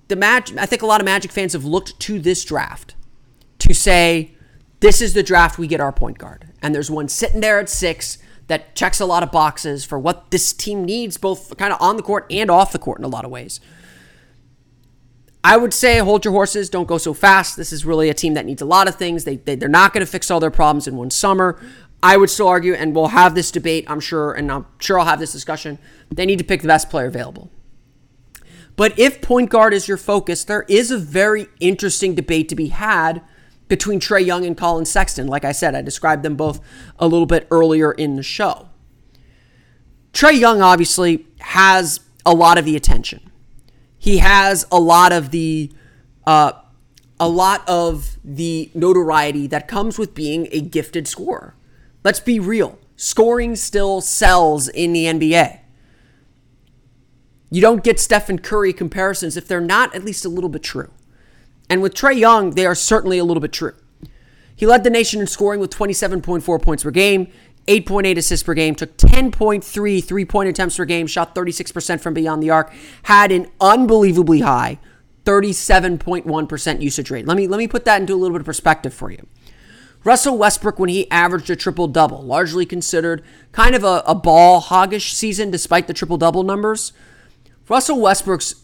The 0.09 0.17
match. 0.17 0.55
I 0.57 0.67
think 0.67 0.83
a 0.83 0.87
lot 0.87 1.01
of 1.01 1.07
Magic 1.07 1.31
fans 1.33 1.55
have 1.55 1.65
looked 1.65 1.99
to 2.01 2.19
this 2.19 2.45
draft 2.45 2.95
to 3.61 3.73
say 3.73 4.33
this 4.83 5.01
is 5.01 5.15
the 5.15 5.23
draft 5.23 5.59
we 5.59 5.69
get 5.69 5.81
our 5.81 5.93
point 5.93 6.19
guard. 6.19 6.49
And 6.61 6.75
there's 6.75 6.91
one 6.91 7.09
sitting 7.09 7.41
there 7.41 7.61
at 7.61 7.69
six 7.69 8.19
that 8.49 8.75
checks 8.75 8.99
a 8.99 9.07
lot 9.07 9.23
of 9.23 9.31
boxes 9.31 9.85
for 9.85 9.97
what 9.97 10.33
this 10.33 10.53
team 10.53 10.85
needs, 10.85 11.17
both 11.17 11.57
kind 11.57 11.73
of 11.73 11.81
on 11.81 11.97
the 11.97 12.03
court 12.03 12.27
and 12.31 12.51
off 12.51 12.73
the 12.73 12.81
court 12.81 12.99
in 12.99 13.05
a 13.05 13.09
lot 13.09 13.25
of 13.25 13.31
ways. 13.31 13.61
I 15.45 15.57
would 15.57 15.73
say 15.73 15.99
hold 15.99 16.25
your 16.25 16.33
horses. 16.33 16.69
Don't 16.69 16.89
go 16.89 16.99
so 16.99 17.15
fast. 17.15 17.57
This 17.57 17.73
is 17.73 17.87
really 17.87 18.09
a 18.09 18.15
team 18.15 18.35
that 18.35 18.45
needs 18.45 18.61
a 18.61 18.67
lot 18.67 18.89
of 18.89 18.97
things. 18.97 19.23
They, 19.23 19.37
they, 19.37 19.55
they're 19.55 19.69
not 19.69 19.93
going 19.93 20.05
to 20.05 20.11
fix 20.11 20.33
all 20.33 20.41
their 20.41 20.51
problems 20.51 20.89
in 20.89 20.97
one 20.97 21.11
summer. 21.11 21.61
I 22.03 22.17
would 22.17 22.31
still 22.31 22.49
argue, 22.49 22.75
and 22.75 22.93
we'll 22.95 23.09
have 23.09 23.37
this 23.37 23.53
debate, 23.53 23.85
I'm 23.89 24.01
sure, 24.01 24.33
and 24.33 24.51
I'm 24.51 24.67
sure 24.81 24.99
I'll 24.99 25.07
have 25.07 25.21
this 25.21 25.31
discussion. 25.31 25.79
They 26.11 26.27
need 26.27 26.39
to 26.39 26.45
pick 26.45 26.63
the 26.63 26.69
best 26.69 26.91
player 26.91 27.07
available. 27.07 27.51
But 28.75 28.99
if 28.99 29.23
point 29.23 29.51
guard 29.51 29.75
is 29.75 29.87
your 29.87 29.97
focus, 29.97 30.43
there 30.43 30.65
is 30.69 30.91
a 30.91 30.99
very 30.99 31.47
interesting 31.61 32.17
debate 32.17 32.49
to 32.49 32.57
be 32.57 32.69
had 32.69 33.23
between 33.73 33.99
Trae 33.99 34.23
Young 34.23 34.45
and 34.45 34.55
Collin 34.55 34.85
Sexton. 34.85 35.29
Like 35.29 35.47
I 35.47 35.53
said, 35.53 35.75
I 35.75 35.81
described 35.81 36.23
them 36.23 36.37
both 36.37 36.61
a 36.99 37.09
little 37.09 37.25
bit 37.25 37.47
earlier 37.51 37.91
in 37.91 38.17
the 38.17 38.23
show. 38.23 38.69
Trae 40.13 40.39
Young 40.39 40.61
obviously 40.61 41.27
has 41.39 42.01
a 42.27 42.35
lot 42.35 42.59
of 42.59 42.67
the 42.67 42.77
attention. 42.77 43.31
He 43.99 44.19
has 44.19 44.67
a 44.71 44.79
lot 44.79 45.11
of 45.11 45.31
the 45.31 45.73
uh, 46.27 46.53
a 47.19 47.27
lot 47.27 47.67
of 47.67 48.19
the 48.23 48.71
notoriety 48.75 49.47
that 49.47 49.69
comes 49.69 49.99
with 49.99 50.15
being 50.15 50.49
a 50.53 50.61
gifted 50.61 51.09
scorer. 51.09 51.55
Let's 52.05 52.21
be 52.21 52.39
real. 52.39 52.79
Scoring 52.97 53.57
still 53.57 54.03
sells 54.03 54.69
in 54.69 54.93
the 54.93 55.07
NBA. 55.07 55.61
You 57.49 57.63
don't 57.63 57.83
get 57.83 57.99
Stephen 57.99 58.39
Curry 58.39 58.75
comparisons 58.75 59.39
if 59.39 59.49
they're 59.49 59.63
not 59.63 59.95
at 59.95 60.05
least 60.05 60.27
a 60.27 60.29
little 60.29 60.51
bit 60.51 60.63
true. 60.63 60.91
And 61.69 61.83
with 61.83 61.95
Trae 61.95 62.19
Young, 62.19 62.51
they 62.51 62.67
are 62.67 62.75
certainly 62.75 63.19
a 63.19 63.25
little 63.25 63.41
bit 63.41 63.53
true. 63.53 63.75
He 64.55 64.67
led 64.67 64.85
the 64.85 64.91
nation 64.91 65.21
in 65.21 65.27
scoring 65.27 65.61
with 65.61 65.71
27.4 65.71 66.63
points 66.63 66.83
per 66.83 66.91
game, 66.91 67.33
8.8 67.67 68.17
assists 68.17 68.45
per 68.45 68.55
game, 68.55 68.75
took 68.75 68.97
10.3 68.97 70.05
three 70.05 70.25
point 70.25 70.49
attempts 70.49 70.77
per 70.77 70.85
game, 70.85 71.07
shot 71.07 71.35
36% 71.35 72.01
from 72.01 72.15
beyond 72.15 72.43
the 72.43 72.51
arc, 72.51 72.73
had 73.05 73.33
an 73.33 73.49
unbelievably 73.61 74.41
high 74.41 74.79
37.1% 75.25 76.81
usage 76.81 77.11
rate. 77.11 77.27
Let 77.27 77.37
me, 77.37 77.47
let 77.47 77.59
me 77.59 77.69
put 77.69 77.85
that 77.85 78.01
into 78.01 78.15
a 78.15 78.17
little 78.17 78.35
bit 78.35 78.41
of 78.41 78.47
perspective 78.47 78.93
for 78.93 79.11
you. 79.11 79.27
Russell 80.05 80.37
Westbrook, 80.37 80.81
when 80.81 80.89
he 80.89 81.09
averaged 81.13 81.49
a 81.49 81.57
triple 81.57 81.87
double, 81.87 82.23
largely 82.23 82.67
considered 82.67 83.23
kind 83.53 83.75
of 83.77 83.85
a, 83.85 84.03
a 84.05 84.17
ball 84.17 84.61
hoggish 84.61 85.13
season 85.13 85.51
despite 85.51 85.87
the 85.87 85.95
triple 85.95 86.17
double 86.17 86.43
numbers. 86.43 86.93
Russell 87.69 88.01
Westbrook's 88.01 88.62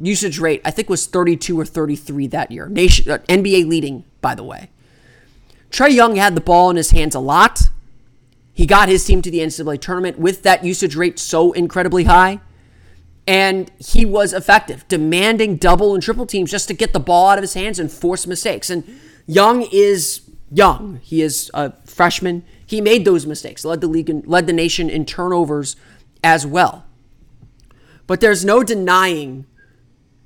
usage 0.00 0.38
rate, 0.38 0.60
I 0.64 0.70
think, 0.70 0.88
was 0.88 1.06
32 1.06 1.58
or 1.58 1.64
33 1.64 2.26
that 2.28 2.50
year. 2.50 2.68
Nation, 2.68 3.10
uh, 3.10 3.18
NBA 3.28 3.66
leading, 3.66 4.04
by 4.20 4.34
the 4.34 4.44
way. 4.44 4.70
Trae 5.70 5.92
Young 5.92 6.16
had 6.16 6.34
the 6.34 6.40
ball 6.40 6.70
in 6.70 6.76
his 6.76 6.90
hands 6.90 7.14
a 7.14 7.20
lot. 7.20 7.62
He 8.52 8.66
got 8.66 8.88
his 8.88 9.04
team 9.04 9.20
to 9.22 9.30
the 9.30 9.40
NCAA 9.40 9.80
tournament 9.80 10.18
with 10.18 10.42
that 10.42 10.64
usage 10.64 10.96
rate 10.96 11.18
so 11.18 11.52
incredibly 11.52 12.04
high. 12.04 12.40
And 13.26 13.70
he 13.78 14.06
was 14.06 14.32
effective, 14.32 14.86
demanding 14.86 15.56
double 15.56 15.94
and 15.94 16.02
triple 16.02 16.26
teams 16.26 16.50
just 16.50 16.68
to 16.68 16.74
get 16.74 16.92
the 16.92 17.00
ball 17.00 17.28
out 17.28 17.38
of 17.38 17.42
his 17.42 17.54
hands 17.54 17.78
and 17.78 17.90
force 17.90 18.26
mistakes. 18.26 18.70
And 18.70 18.84
Young 19.26 19.62
is 19.72 20.22
young. 20.50 21.00
He 21.02 21.20
is 21.20 21.50
a 21.52 21.72
freshman. 21.84 22.44
He 22.64 22.80
made 22.80 23.04
those 23.04 23.26
mistakes, 23.26 23.64
led 23.64 23.80
the 23.80 23.88
league 23.88 24.08
and 24.08 24.26
led 24.26 24.46
the 24.46 24.52
nation 24.52 24.88
in 24.88 25.04
turnovers 25.04 25.76
as 26.22 26.46
well. 26.46 26.84
But 28.06 28.20
there's 28.20 28.44
no 28.44 28.62
denying 28.62 29.46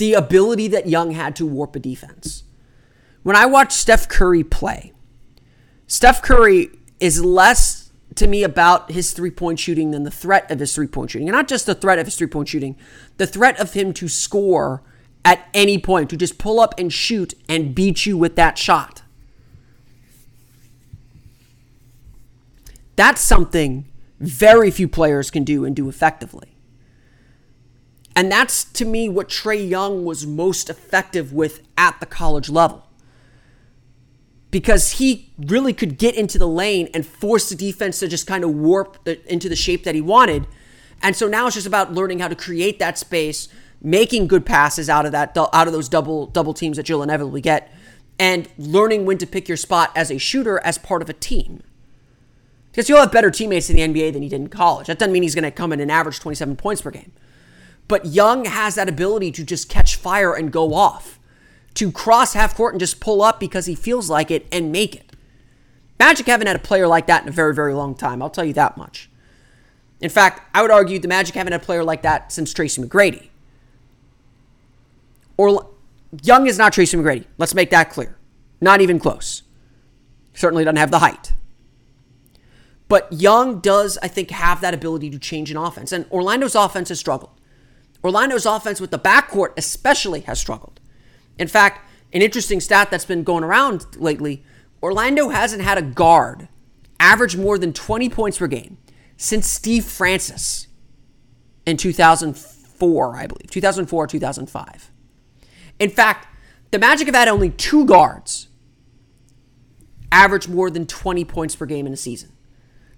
the 0.00 0.14
ability 0.14 0.66
that 0.66 0.88
Young 0.88 1.10
had 1.10 1.36
to 1.36 1.44
warp 1.44 1.76
a 1.76 1.78
defense. 1.78 2.44
When 3.22 3.36
I 3.36 3.44
watch 3.44 3.72
Steph 3.72 4.08
Curry 4.08 4.42
play, 4.42 4.94
Steph 5.86 6.22
Curry 6.22 6.70
is 7.00 7.22
less 7.22 7.92
to 8.14 8.26
me 8.26 8.42
about 8.42 8.92
his 8.92 9.12
three 9.12 9.30
point 9.30 9.58
shooting 9.58 9.90
than 9.90 10.04
the 10.04 10.10
threat 10.10 10.50
of 10.50 10.58
his 10.58 10.74
three 10.74 10.86
point 10.86 11.10
shooting. 11.10 11.28
And 11.28 11.36
not 11.36 11.48
just 11.48 11.66
the 11.66 11.74
threat 11.74 11.98
of 11.98 12.06
his 12.06 12.16
three 12.16 12.28
point 12.28 12.48
shooting, 12.48 12.76
the 13.18 13.26
threat 13.26 13.60
of 13.60 13.74
him 13.74 13.92
to 13.92 14.08
score 14.08 14.82
at 15.22 15.46
any 15.52 15.76
point, 15.76 16.08
to 16.08 16.16
just 16.16 16.38
pull 16.38 16.60
up 16.60 16.74
and 16.78 16.90
shoot 16.90 17.34
and 17.46 17.74
beat 17.74 18.06
you 18.06 18.16
with 18.16 18.36
that 18.36 18.56
shot. 18.56 19.02
That's 22.96 23.20
something 23.20 23.86
very 24.18 24.70
few 24.70 24.88
players 24.88 25.30
can 25.30 25.44
do 25.44 25.66
and 25.66 25.76
do 25.76 25.90
effectively. 25.90 26.49
And 28.16 28.30
that's 28.30 28.64
to 28.64 28.84
me 28.84 29.08
what 29.08 29.28
Trae 29.28 29.68
Young 29.68 30.04
was 30.04 30.26
most 30.26 30.68
effective 30.68 31.32
with 31.32 31.62
at 31.76 31.98
the 32.00 32.06
college 32.06 32.50
level. 32.50 32.86
Because 34.50 34.92
he 34.92 35.32
really 35.38 35.72
could 35.72 35.96
get 35.96 36.16
into 36.16 36.36
the 36.36 36.48
lane 36.48 36.88
and 36.92 37.06
force 37.06 37.48
the 37.48 37.54
defense 37.54 38.00
to 38.00 38.08
just 38.08 38.26
kind 38.26 38.42
of 38.42 38.50
warp 38.50 39.04
the, 39.04 39.32
into 39.32 39.48
the 39.48 39.54
shape 39.54 39.84
that 39.84 39.94
he 39.94 40.00
wanted. 40.00 40.46
And 41.02 41.14
so 41.14 41.28
now 41.28 41.46
it's 41.46 41.54
just 41.54 41.68
about 41.68 41.92
learning 41.92 42.18
how 42.18 42.28
to 42.28 42.34
create 42.34 42.80
that 42.80 42.98
space, 42.98 43.48
making 43.80 44.26
good 44.26 44.44
passes 44.44 44.90
out 44.90 45.06
of 45.06 45.12
that 45.12 45.36
out 45.36 45.66
of 45.66 45.72
those 45.72 45.88
double 45.88 46.26
double 46.26 46.52
teams 46.52 46.76
that 46.76 46.88
you'll 46.88 47.02
inevitably 47.02 47.40
get, 47.40 47.72
and 48.18 48.48
learning 48.58 49.06
when 49.06 49.18
to 49.18 49.26
pick 49.26 49.46
your 49.46 49.56
spot 49.56 49.92
as 49.94 50.10
a 50.10 50.18
shooter 50.18 50.58
as 50.64 50.78
part 50.78 51.00
of 51.00 51.08
a 51.08 51.14
team. 51.14 51.62
Because 52.72 52.88
you'll 52.88 53.00
have 53.00 53.12
better 53.12 53.30
teammates 53.30 53.70
in 53.70 53.76
the 53.76 53.82
NBA 53.82 54.12
than 54.12 54.22
he 54.22 54.28
did 54.28 54.40
in 54.40 54.48
college. 54.48 54.88
That 54.88 54.98
doesn't 54.98 55.12
mean 55.12 55.22
he's 55.22 55.34
going 55.34 55.44
to 55.44 55.50
come 55.50 55.72
in 55.72 55.80
and 55.80 55.90
average 55.90 56.20
27 56.20 56.56
points 56.56 56.82
per 56.82 56.90
game. 56.90 57.12
But 57.90 58.06
Young 58.06 58.44
has 58.44 58.76
that 58.76 58.88
ability 58.88 59.32
to 59.32 59.42
just 59.42 59.68
catch 59.68 59.96
fire 59.96 60.32
and 60.32 60.52
go 60.52 60.74
off, 60.74 61.18
to 61.74 61.90
cross 61.90 62.34
half 62.34 62.54
court 62.54 62.72
and 62.72 62.78
just 62.78 63.00
pull 63.00 63.20
up 63.20 63.40
because 63.40 63.66
he 63.66 63.74
feels 63.74 64.08
like 64.08 64.30
it 64.30 64.46
and 64.52 64.70
make 64.70 64.94
it. 64.94 65.16
Magic 65.98 66.26
haven't 66.26 66.46
had 66.46 66.54
a 66.54 66.60
player 66.60 66.86
like 66.86 67.08
that 67.08 67.24
in 67.24 67.28
a 67.28 67.32
very, 67.32 67.52
very 67.52 67.74
long 67.74 67.96
time. 67.96 68.22
I'll 68.22 68.30
tell 68.30 68.44
you 68.44 68.52
that 68.52 68.76
much. 68.76 69.10
In 70.00 70.08
fact, 70.08 70.42
I 70.54 70.62
would 70.62 70.70
argue 70.70 71.00
the 71.00 71.08
Magic 71.08 71.34
haven't 71.34 71.52
had 71.52 71.60
a 71.60 71.64
player 71.64 71.82
like 71.82 72.02
that 72.02 72.30
since 72.30 72.54
Tracy 72.54 72.80
McGrady. 72.80 73.26
Or 75.36 75.68
Young 76.22 76.46
is 76.46 76.58
not 76.58 76.72
Tracy 76.72 76.96
McGrady. 76.96 77.24
Let's 77.38 77.56
make 77.56 77.70
that 77.70 77.90
clear. 77.90 78.16
Not 78.60 78.80
even 78.80 79.00
close. 79.00 79.42
Certainly 80.32 80.62
doesn't 80.62 80.76
have 80.76 80.92
the 80.92 81.00
height. 81.00 81.32
But 82.86 83.12
Young 83.12 83.58
does, 83.58 83.98
I 84.00 84.06
think, 84.06 84.30
have 84.30 84.60
that 84.60 84.74
ability 84.74 85.10
to 85.10 85.18
change 85.18 85.50
an 85.50 85.56
offense. 85.56 85.90
And 85.90 86.08
Orlando's 86.12 86.54
offense 86.54 86.90
has 86.90 87.00
struggled. 87.00 87.32
Orlando's 88.02 88.46
offense 88.46 88.80
with 88.80 88.90
the 88.90 88.98
backcourt 88.98 89.52
especially 89.56 90.20
has 90.20 90.40
struggled. 90.40 90.80
In 91.38 91.48
fact, 91.48 91.86
an 92.12 92.22
interesting 92.22 92.60
stat 92.60 92.90
that's 92.90 93.04
been 93.04 93.22
going 93.22 93.44
around 93.44 93.86
lately 93.96 94.44
Orlando 94.82 95.28
hasn't 95.28 95.62
had 95.62 95.78
a 95.78 95.82
guard 95.82 96.48
average 96.98 97.36
more 97.36 97.58
than 97.58 97.72
20 97.72 98.08
points 98.08 98.38
per 98.38 98.46
game 98.46 98.78
since 99.16 99.46
Steve 99.46 99.84
Francis 99.84 100.68
in 101.66 101.76
2004, 101.76 103.16
I 103.16 103.26
believe, 103.26 103.50
2004 103.50 104.06
2005. 104.06 104.90
In 105.78 105.90
fact, 105.90 106.28
the 106.70 106.78
Magic 106.78 107.06
have 107.06 107.14
had 107.14 107.28
only 107.28 107.50
two 107.50 107.84
guards 107.84 108.48
average 110.12 110.48
more 110.48 110.70
than 110.70 110.86
20 110.86 111.24
points 111.24 111.54
per 111.54 111.66
game 111.66 111.86
in 111.86 111.92
a 111.92 111.96
season. 111.96 112.32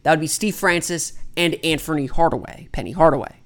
That 0.02 0.12
would 0.12 0.21
be 0.21 0.26
Steve 0.26 0.56
Francis 0.56 1.12
and 1.37 1.54
Anthony 1.64 2.06
Hardaway, 2.06 2.68
Penny 2.73 2.92
Hardaway. 2.92 3.41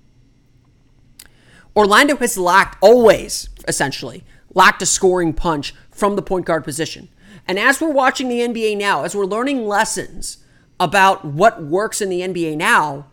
Orlando 1.76 2.16
has 2.16 2.38
lacked, 2.38 2.78
always, 2.80 3.50
essentially, 3.68 4.25
lacked 4.54 4.80
a 4.80 4.87
scoring 4.87 5.35
punch 5.35 5.75
from 5.90 6.16
the 6.16 6.23
point 6.23 6.47
guard 6.47 6.64
position. 6.64 7.09
And 7.47 7.59
as 7.59 7.80
we're 7.80 7.90
watching 7.90 8.28
the 8.28 8.40
NBA 8.40 8.78
now, 8.78 9.04
as 9.04 9.14
we're 9.14 9.26
learning 9.26 9.66
lessons 9.66 10.38
about 10.80 11.25
what 11.25 11.62
works 11.62 12.00
in 12.00 12.09
the 12.09 12.21
NBA 12.23 12.56
now, 12.56 13.06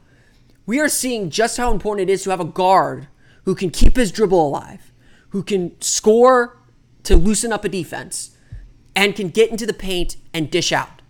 we 0.66 0.80
are 0.80 0.88
seeing 0.88 1.30
just 1.30 1.58
how 1.58 1.72
important 1.74 2.10
it 2.10 2.14
is 2.14 2.24
to 2.24 2.30
have 2.30 2.40
a 2.40 2.46
guard 2.46 3.08
who 3.44 3.54
can 3.54 3.70
keep 3.70 3.98
his 3.98 4.12
dribble 4.12 4.48
alive, 4.48 4.92
who 5.30 5.44
can 5.44 5.80
score 5.82 6.58
to 7.04 7.18
loosen 7.18 7.52
up 7.52 7.66
a 7.66 7.70
defense, 7.70 8.38
and 8.96 9.16
can 9.16 9.28
get 9.28 9.52
into 9.52 9.66
the 9.66 9.74
paint 9.74 10.16
and 10.34 10.50
dish 10.50 10.72
out. 10.72 11.02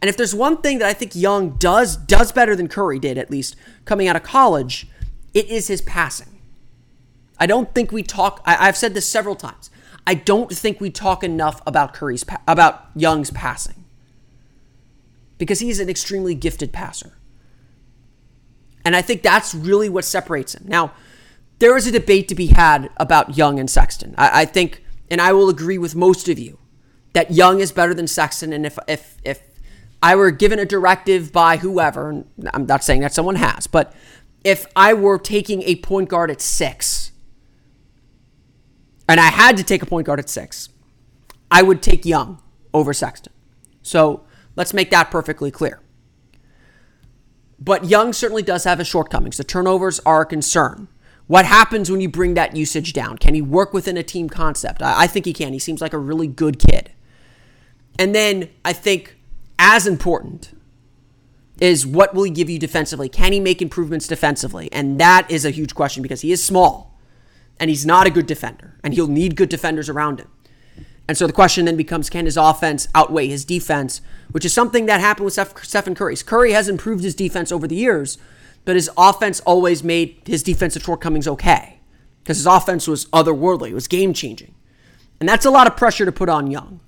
And 0.00 0.08
if 0.08 0.16
there's 0.16 0.34
one 0.34 0.58
thing 0.58 0.78
that 0.78 0.88
I 0.88 0.94
think 0.94 1.14
Young 1.14 1.56
does 1.56 1.96
does 1.96 2.32
better 2.32 2.56
than 2.56 2.68
Curry 2.68 2.98
did, 2.98 3.18
at 3.18 3.30
least 3.30 3.56
coming 3.84 4.08
out 4.08 4.16
of 4.16 4.22
college, 4.22 4.86
it 5.34 5.48
is 5.48 5.68
his 5.68 5.82
passing. 5.82 6.33
I 7.38 7.46
don't 7.46 7.74
think 7.74 7.92
we 7.92 8.02
talk. 8.02 8.42
I, 8.44 8.66
have 8.66 8.76
said 8.76 8.94
this 8.94 9.08
several 9.08 9.34
times. 9.34 9.70
I 10.06 10.14
don't 10.14 10.52
think 10.52 10.80
we 10.80 10.90
talk 10.90 11.24
enough 11.24 11.62
about 11.66 11.94
Curry's 11.94 12.24
about 12.46 12.90
Young's 12.94 13.30
passing 13.30 13.84
because 15.38 15.60
he's 15.60 15.80
an 15.80 15.88
extremely 15.88 16.34
gifted 16.34 16.72
passer, 16.72 17.18
and 18.84 18.94
I 18.94 19.02
think 19.02 19.22
that's 19.22 19.54
really 19.54 19.88
what 19.88 20.04
separates 20.04 20.54
him. 20.54 20.64
Now, 20.66 20.92
there 21.58 21.76
is 21.76 21.86
a 21.86 21.92
debate 21.92 22.28
to 22.28 22.34
be 22.34 22.48
had 22.48 22.90
about 22.98 23.36
Young 23.36 23.58
and 23.58 23.68
Sexton. 23.68 24.14
I, 24.16 24.42
I 24.42 24.44
think, 24.44 24.82
and 25.10 25.20
I 25.20 25.32
will 25.32 25.48
agree 25.48 25.78
with 25.78 25.94
most 25.94 26.28
of 26.28 26.38
you 26.38 26.58
that 27.14 27.32
Young 27.32 27.60
is 27.60 27.72
better 27.72 27.94
than 27.94 28.06
Sexton, 28.06 28.52
and 28.52 28.64
if 28.66 28.78
if 28.86 29.16
if 29.24 29.42
I 30.02 30.14
were 30.14 30.30
given 30.30 30.58
a 30.58 30.66
directive 30.66 31.32
by 31.32 31.56
whoever, 31.56 32.10
and 32.10 32.26
I'm 32.52 32.66
not 32.66 32.84
saying 32.84 33.00
that 33.00 33.14
someone 33.14 33.36
has, 33.36 33.66
but 33.66 33.94
if 34.44 34.66
I 34.76 34.92
were 34.92 35.18
taking 35.18 35.62
a 35.62 35.76
point 35.76 36.10
guard 36.10 36.30
at 36.30 36.42
six 36.42 37.03
and 39.08 39.20
I 39.20 39.26
had 39.26 39.56
to 39.56 39.62
take 39.64 39.82
a 39.82 39.86
point 39.86 40.06
guard 40.06 40.18
at 40.18 40.28
six, 40.28 40.68
I 41.50 41.62
would 41.62 41.82
take 41.82 42.04
Young 42.04 42.42
over 42.72 42.92
Sexton. 42.92 43.32
So 43.82 44.24
let's 44.56 44.74
make 44.74 44.90
that 44.90 45.10
perfectly 45.10 45.50
clear. 45.50 45.80
But 47.58 47.84
Young 47.84 48.12
certainly 48.12 48.42
does 48.42 48.64
have 48.64 48.78
his 48.78 48.88
shortcomings. 48.88 49.36
The 49.36 49.44
turnovers 49.44 50.00
are 50.00 50.22
a 50.22 50.26
concern. 50.26 50.88
What 51.26 51.46
happens 51.46 51.90
when 51.90 52.00
you 52.00 52.08
bring 52.08 52.34
that 52.34 52.56
usage 52.56 52.92
down? 52.92 53.16
Can 53.16 53.34
he 53.34 53.40
work 53.40 53.72
within 53.72 53.96
a 53.96 54.02
team 54.02 54.28
concept? 54.28 54.82
I, 54.82 55.02
I 55.02 55.06
think 55.06 55.24
he 55.26 55.32
can. 55.32 55.52
He 55.52 55.58
seems 55.58 55.80
like 55.80 55.92
a 55.92 55.98
really 55.98 56.26
good 56.26 56.58
kid. 56.58 56.92
And 57.98 58.14
then 58.14 58.50
I 58.64 58.72
think, 58.72 59.16
as 59.58 59.86
important, 59.86 60.52
is 61.60 61.86
what 61.86 62.14
will 62.14 62.24
he 62.24 62.30
give 62.30 62.50
you 62.50 62.58
defensively? 62.58 63.08
Can 63.08 63.32
he 63.32 63.40
make 63.40 63.62
improvements 63.62 64.06
defensively? 64.06 64.70
And 64.72 64.98
that 65.00 65.30
is 65.30 65.44
a 65.44 65.50
huge 65.50 65.74
question 65.74 66.02
because 66.02 66.20
he 66.20 66.32
is 66.32 66.44
small 66.44 66.93
and 67.58 67.70
he's 67.70 67.86
not 67.86 68.06
a 68.06 68.10
good 68.10 68.26
defender 68.26 68.78
and 68.82 68.94
he'll 68.94 69.08
need 69.08 69.36
good 69.36 69.48
defenders 69.48 69.88
around 69.88 70.20
him. 70.20 70.28
And 71.06 71.16
so 71.16 71.26
the 71.26 71.32
question 71.32 71.66
then 71.66 71.76
becomes 71.76 72.08
can 72.08 72.24
his 72.24 72.36
offense 72.36 72.88
outweigh 72.94 73.26
his 73.28 73.44
defense, 73.44 74.00
which 74.30 74.44
is 74.44 74.54
something 74.54 74.86
that 74.86 75.00
happened 75.00 75.26
with 75.26 75.58
Stephen 75.62 75.94
Curry. 75.94 76.16
Curry 76.16 76.52
has 76.52 76.68
improved 76.68 77.04
his 77.04 77.14
defense 77.14 77.52
over 77.52 77.68
the 77.68 77.76
years, 77.76 78.16
but 78.64 78.76
his 78.76 78.90
offense 78.96 79.40
always 79.40 79.84
made 79.84 80.22
his 80.24 80.42
defensive 80.42 80.82
shortcomings 80.82 81.28
okay 81.28 81.80
because 82.22 82.38
his 82.38 82.46
offense 82.46 82.88
was 82.88 83.04
otherworldly, 83.06 83.70
it 83.70 83.74
was 83.74 83.86
game 83.86 84.14
changing. 84.14 84.54
And 85.20 85.28
that's 85.28 85.44
a 85.44 85.50
lot 85.50 85.66
of 85.66 85.76
pressure 85.76 86.06
to 86.06 86.12
put 86.12 86.30
on 86.30 86.50
Young. 86.50 86.80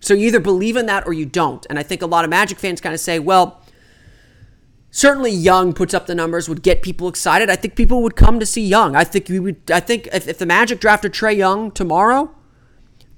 So 0.00 0.12
you 0.12 0.26
either 0.26 0.40
believe 0.40 0.76
in 0.76 0.86
that 0.86 1.06
or 1.06 1.12
you 1.12 1.26
don't. 1.26 1.66
And 1.68 1.78
I 1.78 1.82
think 1.82 2.02
a 2.02 2.06
lot 2.06 2.24
of 2.24 2.30
Magic 2.30 2.58
fans 2.58 2.80
kind 2.80 2.94
of 2.94 3.00
say, 3.00 3.18
well, 3.18 3.62
certainly 4.96 5.30
Young 5.30 5.74
puts 5.74 5.92
up 5.92 6.06
the 6.06 6.14
numbers, 6.14 6.48
would 6.48 6.62
get 6.62 6.80
people 6.80 7.06
excited. 7.06 7.50
I 7.50 7.56
think 7.56 7.76
people 7.76 8.02
would 8.02 8.16
come 8.16 8.40
to 8.40 8.46
see 8.46 8.66
Young. 8.66 8.96
I 8.96 9.04
think 9.04 9.28
we 9.28 9.38
would 9.38 9.70
I 9.70 9.78
think 9.78 10.08
if, 10.10 10.26
if 10.26 10.38
the 10.38 10.46
Magic 10.46 10.80
drafted 10.80 11.12
Trae 11.12 11.36
Young 11.36 11.70
tomorrow, 11.70 12.34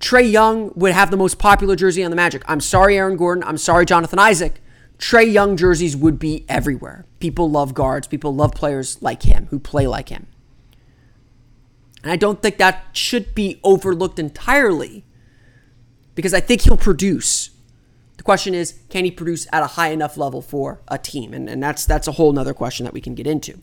Trae 0.00 0.28
Young 0.28 0.72
would 0.74 0.92
have 0.92 1.12
the 1.12 1.16
most 1.16 1.38
popular 1.38 1.76
jersey 1.76 2.02
on 2.02 2.10
the 2.10 2.16
Magic. 2.16 2.42
I'm 2.48 2.60
sorry, 2.60 2.98
Aaron 2.98 3.16
Gordon. 3.16 3.44
I'm 3.44 3.58
sorry, 3.58 3.86
Jonathan 3.86 4.18
Isaac. 4.18 4.60
Trae 4.98 5.32
Young 5.32 5.56
jerseys 5.56 5.96
would 5.96 6.18
be 6.18 6.44
everywhere. 6.48 7.06
People 7.20 7.48
love 7.48 7.74
guards. 7.74 8.08
People 8.08 8.34
love 8.34 8.52
players 8.52 9.00
like 9.00 9.22
him 9.22 9.46
who 9.50 9.60
play 9.60 9.86
like 9.86 10.08
him. 10.08 10.26
And 12.02 12.10
I 12.10 12.16
don't 12.16 12.42
think 12.42 12.58
that 12.58 12.86
should 12.92 13.36
be 13.36 13.60
overlooked 13.62 14.18
entirely 14.18 15.04
because 16.16 16.34
I 16.34 16.40
think 16.40 16.62
he'll 16.62 16.76
produce. 16.76 17.50
Question 18.28 18.54
is, 18.54 18.74
can 18.90 19.06
he 19.06 19.10
produce 19.10 19.46
at 19.54 19.62
a 19.62 19.68
high 19.68 19.88
enough 19.88 20.18
level 20.18 20.42
for 20.42 20.82
a 20.88 20.98
team? 20.98 21.32
And, 21.32 21.48
and 21.48 21.62
that's 21.62 21.86
that's 21.86 22.06
a 22.06 22.12
whole 22.12 22.30
nother 22.30 22.52
question 22.52 22.84
that 22.84 22.92
we 22.92 23.00
can 23.00 23.14
get 23.14 23.26
into. 23.26 23.58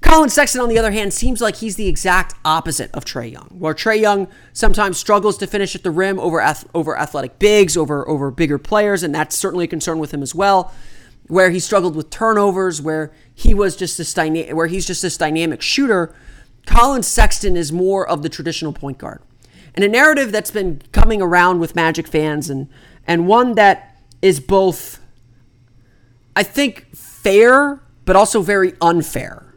Collin 0.00 0.30
Sexton, 0.30 0.60
on 0.60 0.68
the 0.68 0.78
other 0.78 0.92
hand, 0.92 1.12
seems 1.12 1.40
like 1.40 1.56
he's 1.56 1.74
the 1.74 1.88
exact 1.88 2.36
opposite 2.44 2.92
of 2.94 3.04
Trae 3.04 3.32
Young, 3.32 3.48
where 3.58 3.74
Trae 3.74 4.00
Young 4.00 4.28
sometimes 4.52 4.96
struggles 4.96 5.36
to 5.38 5.48
finish 5.48 5.74
at 5.74 5.82
the 5.82 5.90
rim 5.90 6.20
over 6.20 6.40
over 6.72 6.96
athletic 6.96 7.40
bigs, 7.40 7.76
over 7.76 8.08
over 8.08 8.30
bigger 8.30 8.58
players, 8.58 9.02
and 9.02 9.12
that's 9.12 9.34
certainly 9.34 9.64
a 9.64 9.66
concern 9.66 9.98
with 9.98 10.14
him 10.14 10.22
as 10.22 10.32
well. 10.32 10.72
Where 11.26 11.50
he 11.50 11.58
struggled 11.58 11.96
with 11.96 12.10
turnovers, 12.10 12.80
where 12.80 13.10
he 13.34 13.54
was 13.54 13.74
just 13.74 13.98
this 13.98 14.14
dyna- 14.14 14.54
where 14.54 14.68
he's 14.68 14.86
just 14.86 15.02
this 15.02 15.16
dynamic 15.16 15.62
shooter. 15.62 16.14
Collin 16.64 17.02
Sexton 17.02 17.56
is 17.56 17.72
more 17.72 18.08
of 18.08 18.22
the 18.22 18.28
traditional 18.28 18.72
point 18.72 18.98
guard 18.98 19.20
and 19.74 19.84
a 19.84 19.88
narrative 19.88 20.32
that's 20.32 20.50
been 20.50 20.82
coming 20.92 21.20
around 21.20 21.60
with 21.60 21.74
Magic 21.74 22.06
fans 22.06 22.48
and 22.50 22.68
and 23.06 23.26
one 23.26 23.54
that 23.54 23.98
is 24.22 24.40
both 24.40 25.00
I 26.36 26.42
think 26.42 26.94
fair 26.94 27.80
but 28.04 28.16
also 28.16 28.42
very 28.42 28.74
unfair. 28.80 29.54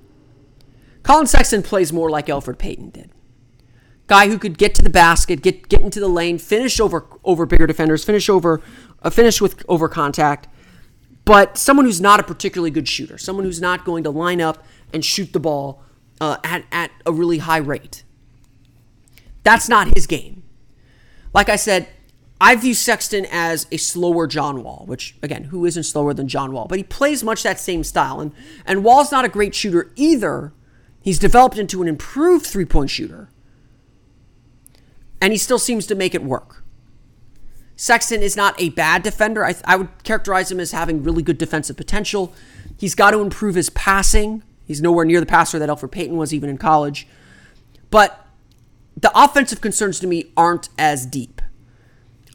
Collin 1.04 1.28
Sexton 1.28 1.64
plays 1.64 1.92
more 1.94 2.10
like 2.10 2.28
Elfrid 2.28 2.58
Payton 2.58 2.90
did. 2.90 3.12
Guy 4.08 4.30
who 4.30 4.38
could 4.38 4.58
get 4.58 4.74
to 4.76 4.82
the 4.82 4.90
basket, 4.90 5.42
get 5.42 5.68
get 5.70 5.82
into 5.82 6.00
the 6.00 6.08
lane, 6.08 6.38
finish 6.38 6.80
over 6.80 7.06
over 7.24 7.46
bigger 7.46 7.68
defenders, 7.68 8.04
finish 8.04 8.30
over 8.30 8.62
uh, 9.04 9.10
finish 9.10 9.42
with 9.42 9.64
over 9.68 9.90
contact, 9.90 10.48
but 11.26 11.58
someone 11.58 11.86
who's 11.86 12.00
not 12.00 12.20
a 12.20 12.24
particularly 12.24 12.72
good 12.72 12.88
shooter, 12.88 13.18
someone 13.18 13.44
who's 13.44 13.60
not 13.60 13.84
going 13.84 14.04
to 14.04 14.10
line 14.10 14.40
up 14.40 14.66
and 14.94 15.04
shoot 15.04 15.34
the 15.34 15.40
ball 15.40 15.84
uh, 16.22 16.38
at 16.44 16.64
at 16.72 16.92
a 17.06 17.12
really 17.12 17.40
high 17.40 17.58
rate. 17.58 18.04
That's 19.48 19.70
not 19.70 19.96
his 19.96 20.08
game. 20.08 20.43
Like 21.34 21.48
I 21.48 21.56
said, 21.56 21.88
I 22.41 22.58
view 22.58 22.74
Sexton 22.74 23.26
as 23.32 23.65
a 23.72 23.78
slower 23.78 24.28
John 24.28 24.62
Wall, 24.62 24.84
which 24.88 25.15
again, 25.24 25.45
who 25.45 25.63
isn't 25.63 25.84
slower 25.84 26.13
than 26.13 26.28
John 26.28 26.52
Wall? 26.52 26.67
But 26.67 26.80
he 26.80 26.84
plays 26.84 27.24
much 27.24 27.43
that 27.43 27.58
same 27.58 27.86
style. 27.86 28.19
And 28.19 28.34
and 28.65 28.84
Wall's 28.84 29.10
not 29.10 29.24
a 29.24 29.30
great 29.30 29.56
shooter 29.56 29.93
either. 29.95 30.52
He's 31.02 31.17
developed 31.17 31.58
into 31.58 31.82
an 31.82 31.88
improved 31.88 32.45
three-point 32.45 32.89
shooter. 32.89 33.30
And 35.22 35.32
he 35.32 35.38
still 35.38 35.60
seems 35.60 35.88
to 35.88 35.95
make 35.95 36.13
it 36.13 36.26
work. 36.26 36.65
Sexton 37.78 38.22
is 38.22 38.36
not 38.36 38.54
a 38.62 38.67
bad 38.72 39.02
defender. 39.02 39.45
I, 39.45 39.56
I 39.63 39.78
would 39.78 40.04
characterize 40.04 40.52
him 40.52 40.60
as 40.60 40.74
having 40.74 41.04
really 41.04 41.24
good 41.24 41.38
defensive 41.38 41.78
potential. 41.78 42.34
He's 42.78 42.95
got 42.95 43.12
to 43.12 43.22
improve 43.22 43.56
his 43.56 43.69
passing. 43.69 44.43
He's 44.65 44.82
nowhere 44.82 45.06
near 45.06 45.22
the 45.22 45.26
passer 45.26 45.58
that 45.58 45.69
Elfrid 45.69 45.91
Payton 45.91 46.17
was 46.17 46.34
even 46.34 46.50
in 46.50 46.58
college. 46.58 47.08
But 47.89 48.27
the 49.00 49.12
offensive 49.16 49.62
concerns 49.62 50.00
to 50.00 50.08
me 50.08 50.32
aren't 50.36 50.70
as 50.78 51.06
deep. 51.06 51.42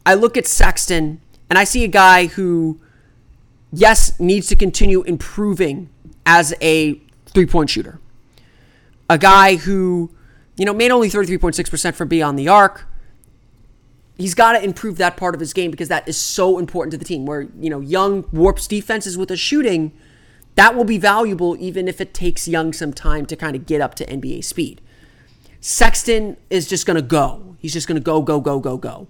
I 0.05 0.13
look 0.13 0.37
at 0.37 0.47
Sexton 0.47 1.21
and 1.49 1.59
I 1.59 1.65
see 1.65 1.83
a 1.83 1.89
guy 1.89 2.27
who, 2.27 2.79
yes, 3.71 4.19
needs 4.19 4.47
to 4.47 4.55
continue 4.55 5.01
improving 5.03 5.89
as 6.25 6.53
a 6.61 6.99
three 7.27 7.45
point 7.45 7.69
shooter. 7.69 7.99
A 9.09 9.17
guy 9.17 9.57
who, 9.57 10.09
you 10.55 10.65
know, 10.65 10.73
made 10.73 10.91
only 10.91 11.09
33.6% 11.09 11.93
from 11.93 12.07
beyond 12.07 12.39
the 12.39 12.47
arc. 12.47 12.87
He's 14.17 14.33
got 14.33 14.53
to 14.53 14.63
improve 14.63 14.97
that 14.97 15.17
part 15.17 15.33
of 15.33 15.41
his 15.41 15.53
game 15.53 15.71
because 15.71 15.89
that 15.89 16.07
is 16.07 16.17
so 16.17 16.59
important 16.59 16.91
to 16.91 16.97
the 16.97 17.05
team. 17.05 17.25
Where, 17.25 17.41
you 17.59 17.69
know, 17.69 17.81
Young 17.81 18.25
warps 18.31 18.67
defenses 18.67 19.17
with 19.17 19.31
a 19.31 19.37
shooting, 19.37 19.91
that 20.55 20.75
will 20.75 20.85
be 20.85 20.97
valuable 20.97 21.57
even 21.59 21.87
if 21.87 21.99
it 21.99 22.13
takes 22.13 22.47
Young 22.47 22.71
some 22.71 22.93
time 22.93 23.25
to 23.25 23.35
kind 23.35 23.55
of 23.55 23.65
get 23.65 23.81
up 23.81 23.95
to 23.95 24.05
NBA 24.05 24.45
speed. 24.45 24.81
Sexton 25.65 26.35
is 26.49 26.67
just 26.67 26.85
going 26.85 26.95
to 26.95 27.01
go. 27.01 27.55
He's 27.57 27.71
just 27.71 27.87
going 27.87 27.95
to 27.95 28.03
go, 28.03 28.21
go, 28.21 28.41
go, 28.41 28.59
go, 28.59 28.75
go. 28.75 29.07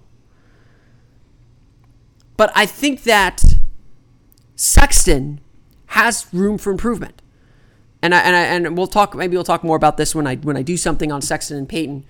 But 2.36 2.52
I 2.54 2.64
think 2.64 3.02
that 3.02 3.42
Sexton 4.54 5.40
has 5.86 6.28
room 6.32 6.58
for 6.58 6.70
improvement. 6.70 7.22
And 8.02 8.14
I, 8.14 8.20
and 8.20 8.36
I, 8.36 8.40
and 8.42 8.78
we'll 8.78 8.86
talk 8.86 9.16
maybe 9.16 9.36
we'll 9.36 9.42
talk 9.42 9.64
more 9.64 9.76
about 9.76 9.96
this 9.96 10.14
when 10.14 10.28
I 10.28 10.36
when 10.36 10.56
I 10.56 10.62
do 10.62 10.76
something 10.76 11.10
on 11.10 11.22
Sexton 11.22 11.56
and 11.58 11.68
Payton. 11.68 12.04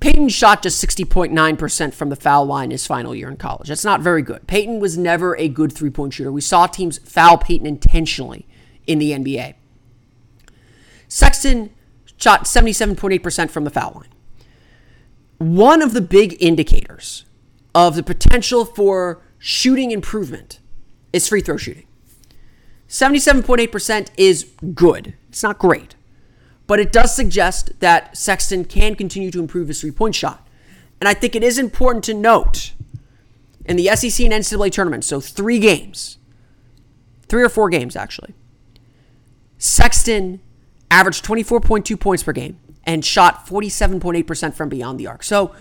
Payton 0.00 0.30
shot 0.30 0.62
just 0.62 0.82
60.9% 0.82 1.92
from 1.92 2.08
the 2.08 2.16
foul 2.16 2.46
line 2.46 2.70
his 2.70 2.86
final 2.86 3.14
year 3.14 3.28
in 3.28 3.36
college. 3.36 3.68
That's 3.68 3.84
not 3.84 4.00
very 4.00 4.22
good. 4.22 4.46
Payton 4.46 4.80
was 4.80 4.96
never 4.96 5.36
a 5.36 5.48
good 5.48 5.70
three-point 5.70 6.14
shooter. 6.14 6.32
We 6.32 6.40
saw 6.40 6.66
teams 6.66 6.96
foul 6.96 7.36
Payton 7.36 7.66
intentionally 7.66 8.46
in 8.86 8.98
the 8.98 9.10
NBA. 9.10 9.54
Sexton 11.08 11.74
shot 12.18 12.44
77.8% 12.44 13.50
from 13.50 13.64
the 13.64 13.70
foul 13.70 13.92
line. 13.96 14.08
One 15.38 15.80
of 15.80 15.94
the 15.94 16.00
big 16.00 16.36
indicators 16.40 17.24
of 17.74 17.94
the 17.94 18.02
potential 18.02 18.64
for 18.64 19.22
shooting 19.38 19.92
improvement 19.92 20.58
is 21.12 21.28
free 21.28 21.40
throw 21.40 21.56
shooting. 21.56 21.86
77.8% 22.88 24.08
is 24.16 24.44
good. 24.74 25.14
It's 25.28 25.42
not 25.42 25.58
great. 25.58 25.94
But 26.66 26.80
it 26.80 26.92
does 26.92 27.14
suggest 27.14 27.78
that 27.80 28.16
Sexton 28.16 28.64
can 28.64 28.94
continue 28.94 29.30
to 29.30 29.40
improve 29.40 29.68
his 29.68 29.80
three 29.80 29.90
point 29.90 30.14
shot. 30.14 30.46
And 31.00 31.08
I 31.08 31.14
think 31.14 31.36
it 31.36 31.44
is 31.44 31.58
important 31.58 32.04
to 32.04 32.14
note 32.14 32.72
in 33.64 33.76
the 33.76 33.86
SEC 33.94 34.24
and 34.24 34.32
NCAA 34.32 34.72
tournament, 34.72 35.04
so 35.04 35.20
three 35.20 35.58
games, 35.58 36.18
three 37.28 37.42
or 37.42 37.48
four 37.48 37.68
games 37.68 37.94
actually, 37.94 38.34
Sexton 39.58 40.40
averaged 40.90 41.24
24.2 41.24 41.98
points 41.98 42.22
per 42.22 42.32
game 42.32 42.58
and 42.84 43.04
shot 43.04 43.46
47.8% 43.46 44.54
from 44.54 44.68
beyond 44.68 44.98
the 44.98 45.06
arc. 45.06 45.22
So 45.22 45.54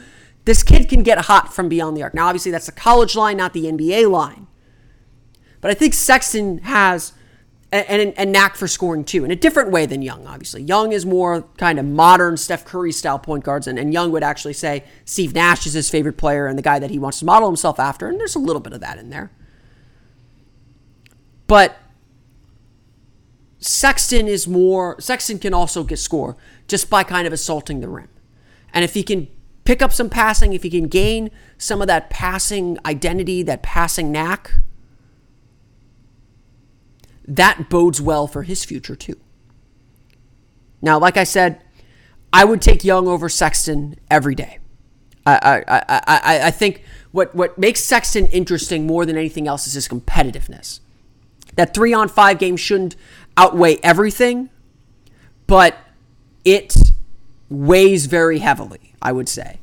this 0.45 0.63
kid 0.63 0.87
can 0.87 1.03
get 1.03 1.17
hot 1.25 1.53
from 1.53 1.67
beyond 1.67 1.97
the 1.97 2.03
arc. 2.03 2.13
Now, 2.13 2.27
obviously, 2.27 2.51
that's 2.51 2.67
the 2.67 2.71
college 2.71 3.15
line, 3.15 3.37
not 3.37 3.53
the 3.53 3.65
NBA 3.65 4.09
line. 4.09 4.47
But 5.59 5.71
I 5.71 5.73
think 5.73 5.93
Sexton 5.93 6.59
has 6.59 7.13
a, 7.73 7.93
a, 7.93 8.13
a 8.21 8.25
knack 8.25 8.55
for 8.55 8.67
scoring 8.67 9.03
too, 9.03 9.25
in 9.25 9.31
a 9.31 9.35
different 9.35 9.71
way 9.71 9.85
than 9.85 10.01
Young, 10.01 10.25
obviously. 10.25 10.63
Young 10.63 10.93
is 10.93 11.05
more 11.05 11.41
kind 11.57 11.79
of 11.79 11.85
modern 11.85 12.37
Steph 12.37 12.63
Curry 12.63 12.91
style 12.91 13.19
point 13.19 13.43
guards, 13.43 13.67
and, 13.67 13.77
and 13.77 13.91
Young 13.91 14.11
would 14.11 14.23
actually 14.23 14.53
say 14.53 14.85
Steve 15.03 15.33
Nash 15.33 15.65
is 15.65 15.73
his 15.73 15.89
favorite 15.89 16.17
player 16.17 16.47
and 16.47 16.57
the 16.57 16.63
guy 16.63 16.79
that 16.79 16.91
he 16.91 16.99
wants 16.99 17.19
to 17.19 17.25
model 17.25 17.49
himself 17.49 17.79
after, 17.79 18.07
and 18.07 18.19
there's 18.19 18.35
a 18.35 18.39
little 18.39 18.61
bit 18.61 18.73
of 18.73 18.79
that 18.79 18.97
in 18.97 19.09
there. 19.09 19.31
But 21.47 21.77
Sexton 23.59 24.27
is 24.27 24.47
more. 24.47 24.99
Sexton 24.99 25.39
can 25.39 25.53
also 25.53 25.83
get 25.83 25.97
score 25.97 26.37
just 26.67 26.89
by 26.89 27.03
kind 27.03 27.25
of 27.25 27.33
assaulting 27.33 27.79
the 27.79 27.89
rim, 27.89 28.09
and 28.73 28.83
if 28.83 28.93
he 28.93 29.03
can 29.03 29.27
pick 29.63 29.81
up 29.81 29.91
some 29.91 30.09
passing, 30.09 30.53
if 30.53 30.63
he 30.63 30.69
can 30.69 30.87
gain 30.87 31.29
some 31.57 31.81
of 31.81 31.87
that 31.87 32.09
passing 32.09 32.77
identity, 32.85 33.43
that 33.43 33.61
passing 33.61 34.11
knack, 34.11 34.53
that 37.27 37.69
bodes 37.69 38.01
well 38.01 38.27
for 38.27 38.43
his 38.43 38.63
future 38.63 38.95
too. 38.95 39.19
Now, 40.81 40.97
like 40.97 41.17
I 41.17 41.25
said, 41.25 41.61
I 42.31 42.45
would 42.45 42.61
take 42.61 42.83
Young 42.83 43.07
over 43.07 43.27
Sexton 43.27 43.95
every 44.09 44.35
day. 44.35 44.59
I, 45.25 45.63
I, 45.67 45.79
I, 45.79 46.01
I, 46.07 46.47
I 46.47 46.51
think 46.51 46.83
what, 47.11 47.35
what 47.35 47.57
makes 47.57 47.83
Sexton 47.83 48.27
interesting 48.27 48.87
more 48.87 49.05
than 49.05 49.17
anything 49.17 49.47
else 49.47 49.67
is 49.67 49.73
his 49.73 49.87
competitiveness. 49.87 50.79
That 51.55 51.73
three 51.73 51.93
on 51.93 52.07
five 52.07 52.39
game 52.39 52.55
shouldn't 52.55 52.95
outweigh 53.37 53.77
everything, 53.83 54.49
but 55.45 55.77
it 56.43 56.75
weighs 57.49 58.07
very 58.07 58.39
heavily, 58.39 58.93
I 59.01 59.11
would 59.11 59.29
say. 59.29 59.59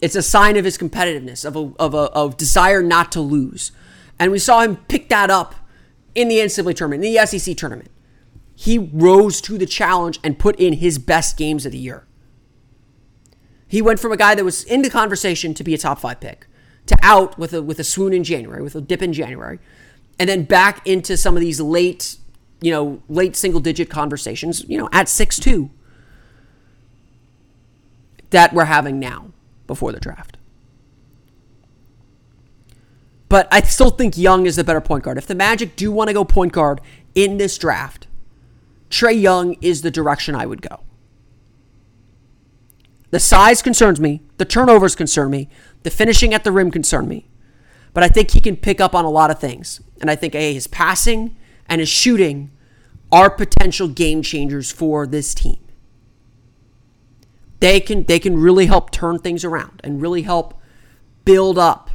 It's 0.00 0.16
a 0.16 0.22
sign 0.22 0.56
of 0.56 0.64
his 0.64 0.76
competitiveness, 0.76 1.44
of 1.44 1.54
a, 1.54 1.72
of 1.78 1.94
a 1.94 2.10
of 2.12 2.36
desire 2.36 2.82
not 2.82 3.12
to 3.12 3.20
lose. 3.20 3.70
And 4.18 4.32
we 4.32 4.38
saw 4.38 4.62
him 4.62 4.76
pick 4.88 5.08
that 5.10 5.30
up 5.30 5.54
in 6.14 6.28
the 6.28 6.38
NCAA 6.38 6.74
tournament, 6.74 7.04
in 7.04 7.14
the 7.14 7.26
SEC 7.26 7.56
tournament. 7.56 7.90
He 8.54 8.78
rose 8.78 9.40
to 9.42 9.56
the 9.58 9.66
challenge 9.66 10.18
and 10.24 10.38
put 10.38 10.56
in 10.56 10.74
his 10.74 10.98
best 10.98 11.36
games 11.36 11.64
of 11.66 11.72
the 11.72 11.78
year. 11.78 12.06
He 13.66 13.80
went 13.80 14.00
from 14.00 14.12
a 14.12 14.16
guy 14.16 14.34
that 14.34 14.44
was 14.44 14.64
in 14.64 14.82
the 14.82 14.90
conversation 14.90 15.54
to 15.54 15.64
be 15.64 15.72
a 15.72 15.78
top 15.78 16.00
five 16.00 16.20
pick 16.20 16.46
to 16.86 16.96
out 17.02 17.38
with 17.38 17.54
a 17.54 17.62
with 17.62 17.78
a 17.78 17.84
swoon 17.84 18.12
in 18.12 18.24
January, 18.24 18.62
with 18.62 18.74
a 18.74 18.80
dip 18.80 19.02
in 19.02 19.12
January, 19.12 19.58
and 20.18 20.28
then 20.28 20.44
back 20.44 20.86
into 20.86 21.16
some 21.16 21.36
of 21.36 21.40
these 21.40 21.60
late, 21.60 22.16
you 22.62 22.70
know, 22.70 23.02
late 23.08 23.36
single 23.36 23.60
digit 23.60 23.90
conversations, 23.90 24.64
you 24.68 24.78
know, 24.78 24.88
at 24.92 25.08
six 25.08 25.38
two 25.38 25.70
that 28.30 28.54
we're 28.54 28.64
having 28.64 28.98
now 28.98 29.30
before 29.66 29.92
the 29.92 30.00
draft. 30.00 30.38
But 33.28 33.48
I 33.50 33.62
still 33.62 33.90
think 33.90 34.16
Young 34.16 34.46
is 34.46 34.56
the 34.56 34.64
better 34.64 34.80
point 34.80 35.04
guard. 35.04 35.18
If 35.18 35.26
the 35.26 35.34
Magic 35.34 35.76
do 35.76 35.90
want 35.90 36.08
to 36.08 36.14
go 36.14 36.24
point 36.24 36.52
guard 36.52 36.80
in 37.14 37.38
this 37.38 37.58
draft, 37.58 38.06
Trae 38.90 39.18
Young 39.18 39.54
is 39.60 39.82
the 39.82 39.90
direction 39.90 40.34
I 40.34 40.46
would 40.46 40.62
go. 40.62 40.80
The 43.10 43.20
size 43.20 43.60
concerns 43.60 44.00
me, 44.00 44.22
the 44.38 44.44
turnovers 44.44 44.94
concern 44.94 45.30
me, 45.30 45.48
the 45.82 45.90
finishing 45.90 46.32
at 46.32 46.44
the 46.44 46.52
rim 46.52 46.70
concern 46.70 47.08
me. 47.08 47.28
But 47.94 48.02
I 48.02 48.08
think 48.08 48.30
he 48.30 48.40
can 48.40 48.56
pick 48.56 48.80
up 48.80 48.94
on 48.94 49.04
a 49.04 49.10
lot 49.10 49.30
of 49.30 49.38
things. 49.38 49.80
And 50.00 50.10
I 50.10 50.16
think 50.16 50.34
A, 50.34 50.54
his 50.54 50.66
passing 50.66 51.36
and 51.72 51.80
his 51.80 51.88
shooting 51.88 52.50
are 53.10 53.30
potential 53.30 53.88
game 53.88 54.20
changers 54.20 54.70
for 54.70 55.06
this 55.06 55.32
team. 55.32 55.58
They 57.60 57.80
can 57.80 58.04
they 58.04 58.18
can 58.18 58.38
really 58.38 58.66
help 58.66 58.90
turn 58.90 59.18
things 59.18 59.42
around 59.42 59.80
and 59.82 60.02
really 60.02 60.20
help 60.20 60.60
build 61.24 61.58
up 61.58 61.88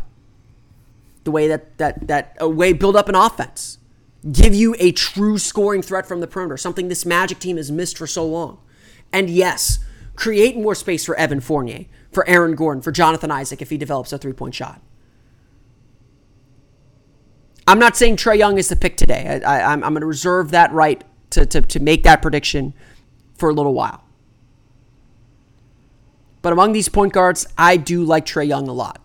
the 1.25 1.29
way 1.29 1.47
that 1.47 1.77
that 1.77 2.07
that 2.07 2.35
a 2.39 2.49
way 2.49 2.73
build 2.73 2.95
up 2.95 3.07
an 3.07 3.13
offense 3.13 3.77
give 4.31 4.55
you 4.55 4.75
a 4.79 4.91
true 4.93 5.37
scoring 5.37 5.83
threat 5.83 6.07
from 6.07 6.21
the 6.21 6.27
perimeter 6.27 6.57
something 6.57 6.87
this 6.87 7.05
magic 7.05 7.37
team 7.37 7.57
has 7.57 7.71
missed 7.71 7.99
for 7.99 8.07
so 8.07 8.25
long. 8.25 8.57
And 9.13 9.29
yes 9.29 9.77
create 10.15 10.57
more 10.57 10.73
space 10.73 11.05
for 11.05 11.15
evan 11.17 11.39
fournier 11.39 11.85
for 12.11 12.27
aaron 12.27 12.55
gordon 12.55 12.81
for 12.81 12.91
jonathan 12.91 13.29
isaac 13.29 13.61
if 13.61 13.69
he 13.69 13.77
develops 13.77 14.11
a 14.11 14.17
three-point 14.17 14.55
shot 14.55 14.81
i'm 17.67 17.79
not 17.79 17.95
saying 17.95 18.15
Trae 18.15 18.37
young 18.37 18.57
is 18.57 18.69
the 18.69 18.75
pick 18.75 18.97
today 18.97 19.41
I, 19.45 19.73
am 19.73 19.81
going 19.81 19.99
to 19.99 20.05
reserve 20.05 20.51
that 20.51 20.71
right 20.71 21.03
to, 21.31 21.45
to, 21.45 21.61
to 21.61 21.79
make 21.79 22.03
that 22.03 22.21
prediction 22.21 22.73
for 23.35 23.49
a 23.49 23.53
little 23.53 23.73
while 23.73 24.07
but 26.47 26.53
among 26.53 26.71
these 26.71 26.87
point 26.87 27.11
guards, 27.11 27.45
I 27.57 27.75
do 27.75 28.05
like 28.05 28.25
Trae 28.25 28.47
Young 28.47 28.69
a 28.69 28.71
lot. 28.71 29.01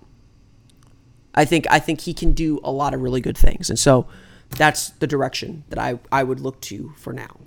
I 1.35 1.45
think 1.45 1.67
I 1.71 1.81
think 1.81 2.03
he 2.03 2.15
can 2.15 2.35
do 2.35 2.61
a 2.63 2.71
lot 2.71 2.95
of 2.95 3.01
really 3.01 3.21
good 3.21 3.37
things. 3.37 3.69
And 3.69 3.77
so 3.77 4.07
that's 4.51 4.91
the 4.91 5.09
direction 5.09 5.65
that 5.71 5.79
I, 5.79 5.99
I 6.13 6.23
would 6.23 6.39
look 6.39 6.61
to 6.61 6.93
for 6.97 7.13
now. 7.13 7.41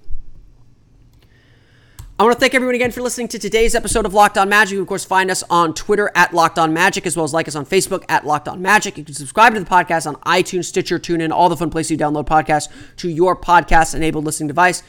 I 2.18 2.24
want 2.24 2.34
to 2.34 2.40
thank 2.40 2.54
everyone 2.56 2.76
again 2.76 2.92
for 2.92 3.02
listening 3.02 3.28
to 3.30 3.40
today's 3.40 3.76
episode 3.76 4.06
of 4.06 4.14
Locked 4.14 4.38
On 4.38 4.48
Magic. 4.48 4.76
You, 4.76 4.82
of 4.82 4.88
course, 4.88 5.04
find 5.04 5.30
us 5.30 5.44
on 5.50 5.74
Twitter 5.74 6.10
at 6.16 6.34
Locked 6.34 6.58
On 6.58 6.74
Magic, 6.74 7.06
as 7.06 7.18
well 7.18 7.26
as 7.26 7.34
like 7.34 7.48
us 7.50 7.56
on 7.56 7.66
Facebook 7.66 8.06
at 8.08 8.26
Locked 8.26 8.48
On 8.48 8.62
Magic. 8.62 8.98
You 8.98 9.04
can 9.04 9.14
subscribe 9.14 9.54
to 9.54 9.60
the 9.60 9.66
podcast 9.66 10.08
on 10.08 10.16
iTunes, 10.22 10.64
Stitcher, 10.64 10.98
TuneIn, 10.98 11.32
all 11.32 11.50
the 11.50 11.58
fun 11.58 11.70
places 11.70 11.92
you 11.92 11.98
download 11.98 12.26
podcasts 12.26 12.70
to 12.98 13.10
your 13.10 13.36
podcast-enabled 13.36 14.24
listening 14.24 14.48
device. 14.48 14.82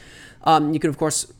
Um, 0.43 0.73
you 0.73 0.79
can, 0.79 0.89
of 0.89 0.97
course, 0.97 1.31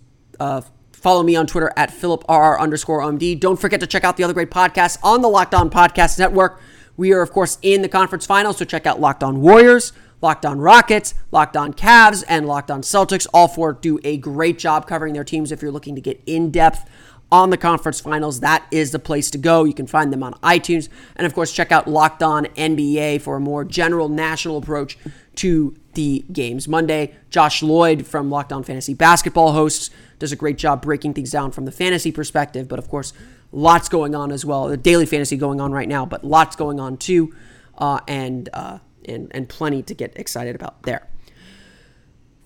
uh, 0.41 0.61
Follow 0.97 1.21
me 1.21 1.35
on 1.35 1.45
Twitter 1.45 1.71
at 1.77 1.91
PhilipRR 1.91 2.59
underscore 2.59 3.01
OMD. 3.01 3.39
Don't 3.39 3.57
forget 3.57 3.79
to 3.81 3.87
check 3.87 4.03
out 4.03 4.17
the 4.17 4.23
other 4.23 4.33
great 4.33 4.49
podcasts 4.49 4.97
on 5.03 5.21
the 5.21 5.29
Locked 5.29 5.53
On 5.53 5.69
Podcast 5.69 6.17
Network. 6.17 6.59
We 6.97 7.13
are, 7.13 7.21
of 7.21 7.31
course, 7.31 7.59
in 7.61 7.83
the 7.83 7.87
conference 7.87 8.25
finals, 8.25 8.57
so 8.57 8.65
check 8.65 8.87
out 8.87 8.99
Locked 8.99 9.21
On 9.23 9.39
Warriors, 9.39 9.93
Locked 10.21 10.45
On 10.45 10.59
Rockets, 10.59 11.13
Locked 11.31 11.55
On 11.55 11.73
Cavs, 11.73 12.23
and 12.27 12.47
Locked 12.47 12.71
On 12.71 12.81
Celtics. 12.81 13.27
All 13.33 13.47
four 13.47 13.73
do 13.73 13.99
a 14.03 14.17
great 14.17 14.57
job 14.57 14.87
covering 14.87 15.13
their 15.13 15.23
teams. 15.23 15.51
If 15.51 15.61
you're 15.61 15.71
looking 15.71 15.95
to 15.95 16.01
get 16.01 16.21
in 16.25 16.51
depth 16.51 16.89
on 17.31 17.49
the 17.49 17.57
conference 17.57 17.99
finals, 17.99 18.39
that 18.39 18.65
is 18.71 18.91
the 18.91 18.99
place 18.99 19.29
to 19.31 19.37
go. 19.37 19.63
You 19.63 19.73
can 19.73 19.87
find 19.87 20.11
them 20.11 20.23
on 20.23 20.33
iTunes. 20.35 20.89
And 21.15 21.25
of 21.25 21.33
course, 21.33 21.51
check 21.51 21.71
out 21.71 21.87
Locked 21.87 22.23
On 22.23 22.45
NBA 22.45 23.21
for 23.21 23.35
a 23.35 23.39
more 23.39 23.63
general 23.63 24.09
national 24.09 24.57
approach 24.57 24.97
to 25.35 25.75
the 25.93 26.25
games. 26.31 26.67
Monday, 26.67 27.15
Josh 27.29 27.61
Lloyd 27.61 28.07
from 28.07 28.29
Locked 28.29 28.53
On 28.53 28.63
Fantasy 28.63 28.93
Basketball 28.93 29.51
hosts 29.51 29.89
does 30.19 30.31
a 30.31 30.35
great 30.35 30.57
job 30.57 30.81
breaking 30.81 31.13
things 31.13 31.31
down 31.31 31.51
from 31.51 31.65
the 31.65 31.71
fantasy 31.71 32.11
perspective. 32.11 32.67
But 32.67 32.79
of 32.79 32.87
course, 32.87 33.13
lots 33.51 33.89
going 33.89 34.15
on 34.15 34.31
as 34.31 34.45
well. 34.45 34.67
The 34.67 34.77
daily 34.77 35.05
fantasy 35.05 35.37
going 35.37 35.61
on 35.61 35.71
right 35.71 35.87
now, 35.87 36.05
but 36.05 36.23
lots 36.23 36.55
going 36.55 36.79
on 36.79 36.97
too, 36.97 37.35
uh, 37.77 37.99
and 38.07 38.49
uh, 38.53 38.79
and 39.07 39.31
and 39.31 39.49
plenty 39.49 39.81
to 39.83 39.93
get 39.93 40.17
excited 40.17 40.55
about 40.55 40.83
there. 40.83 41.07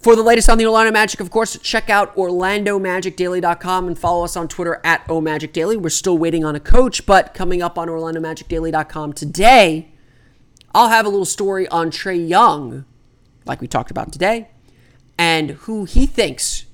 For 0.02 0.16
the 0.16 0.24
latest 0.24 0.50
on 0.50 0.58
the 0.58 0.66
Orlando 0.66 0.92
Magic, 0.92 1.20
of 1.20 1.30
course, 1.30 1.60
check 1.60 1.88
out 1.88 2.16
OrlandoMagicDaily.com 2.16 3.86
and 3.86 3.98
follow 3.98 4.24
us 4.24 4.36
on 4.36 4.48
Twitter 4.48 4.82
at 4.84 5.08
OMagicDaily. 5.08 5.80
We're 5.80 5.90
still 5.90 6.18
waiting 6.18 6.44
on 6.44 6.56
a 6.56 6.60
coach, 6.60 7.06
but 7.06 7.36
coming 7.36 7.62
up 7.62 7.78
on 7.78 7.88
OrlandoMagicDaily.com 7.88 9.14
today, 9.14 9.90
I'll 10.74 10.90
have 10.90 11.06
a 11.06 11.10
little 11.10 11.26
story 11.26 11.68
on 11.68 11.92
Trae 11.92 12.28
Young, 12.28 12.86
like 13.46 13.62
we 13.62 13.68
talked 13.68 13.92
about 13.92 14.12
today, 14.12 14.50
and 15.20 15.52
who 15.52 15.86
he 15.86 16.08
thinks 16.08 16.66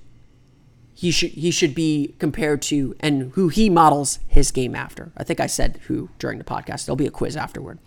he 0.93 1.11
should 1.11 1.31
he 1.31 1.51
should 1.51 1.75
be 1.75 2.15
compared 2.19 2.61
to 2.63 2.95
and 3.01 3.33
who 3.33 3.49
he 3.49 3.69
models 3.69 4.19
his 4.27 4.51
game 4.51 4.73
after. 4.73 5.11
I 5.17 5.23
think 5.25 5.41
I 5.41 5.47
said 5.47 5.81
who 5.87 6.09
during 6.17 6.37
the 6.37 6.45
podcast. 6.45 6.85
There'll 6.85 6.95
be 6.95 7.05
a 7.05 7.11
quiz 7.11 7.35
afterward. 7.35 7.77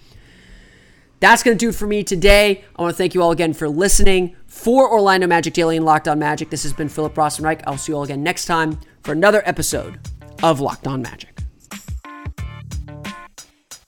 That's 1.20 1.42
going 1.42 1.56
to 1.56 1.64
do 1.64 1.68
it 1.68 1.74
for 1.74 1.86
me 1.86 2.02
today. 2.02 2.64
I 2.76 2.82
want 2.82 2.92
to 2.92 2.96
thank 2.96 3.14
you 3.14 3.22
all 3.22 3.30
again 3.30 3.52
for 3.52 3.68
listening. 3.68 4.36
For 4.46 4.90
Orlando 4.90 5.26
Magic 5.26 5.54
Daily 5.54 5.76
and 5.76 5.84
Locked 5.84 6.08
On 6.08 6.18
Magic, 6.18 6.50
this 6.50 6.62
has 6.64 6.72
been 6.72 6.88
Philip 6.88 7.14
Rossman-Reich. 7.14 7.62
I'll 7.66 7.78
see 7.78 7.92
you 7.92 7.96
all 7.96 8.04
again 8.04 8.22
next 8.22 8.46
time 8.46 8.78
for 9.02 9.12
another 9.12 9.42
episode 9.44 10.00
of 10.42 10.60
Locked 10.60 10.86
On 10.86 11.02
Magic. 11.02 11.38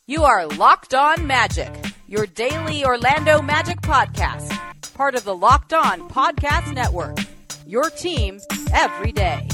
You 0.07 0.25
are 0.25 0.47
Locked 0.47 0.95
On 0.95 1.27
Magic, 1.27 1.73
your 2.07 2.27
daily 2.27 2.85
Orlando 2.85 3.43
Magic 3.43 3.81
podcast, 3.81 4.57
part 4.95 5.15
of 5.15 5.25
the 5.25 5.35
Locked 5.35 5.73
On 5.73 6.09
Podcast 6.09 6.73
Network 6.75 7.19
your 7.73 7.89
team 7.91 8.39
every 8.75 9.13
day. 9.13 9.49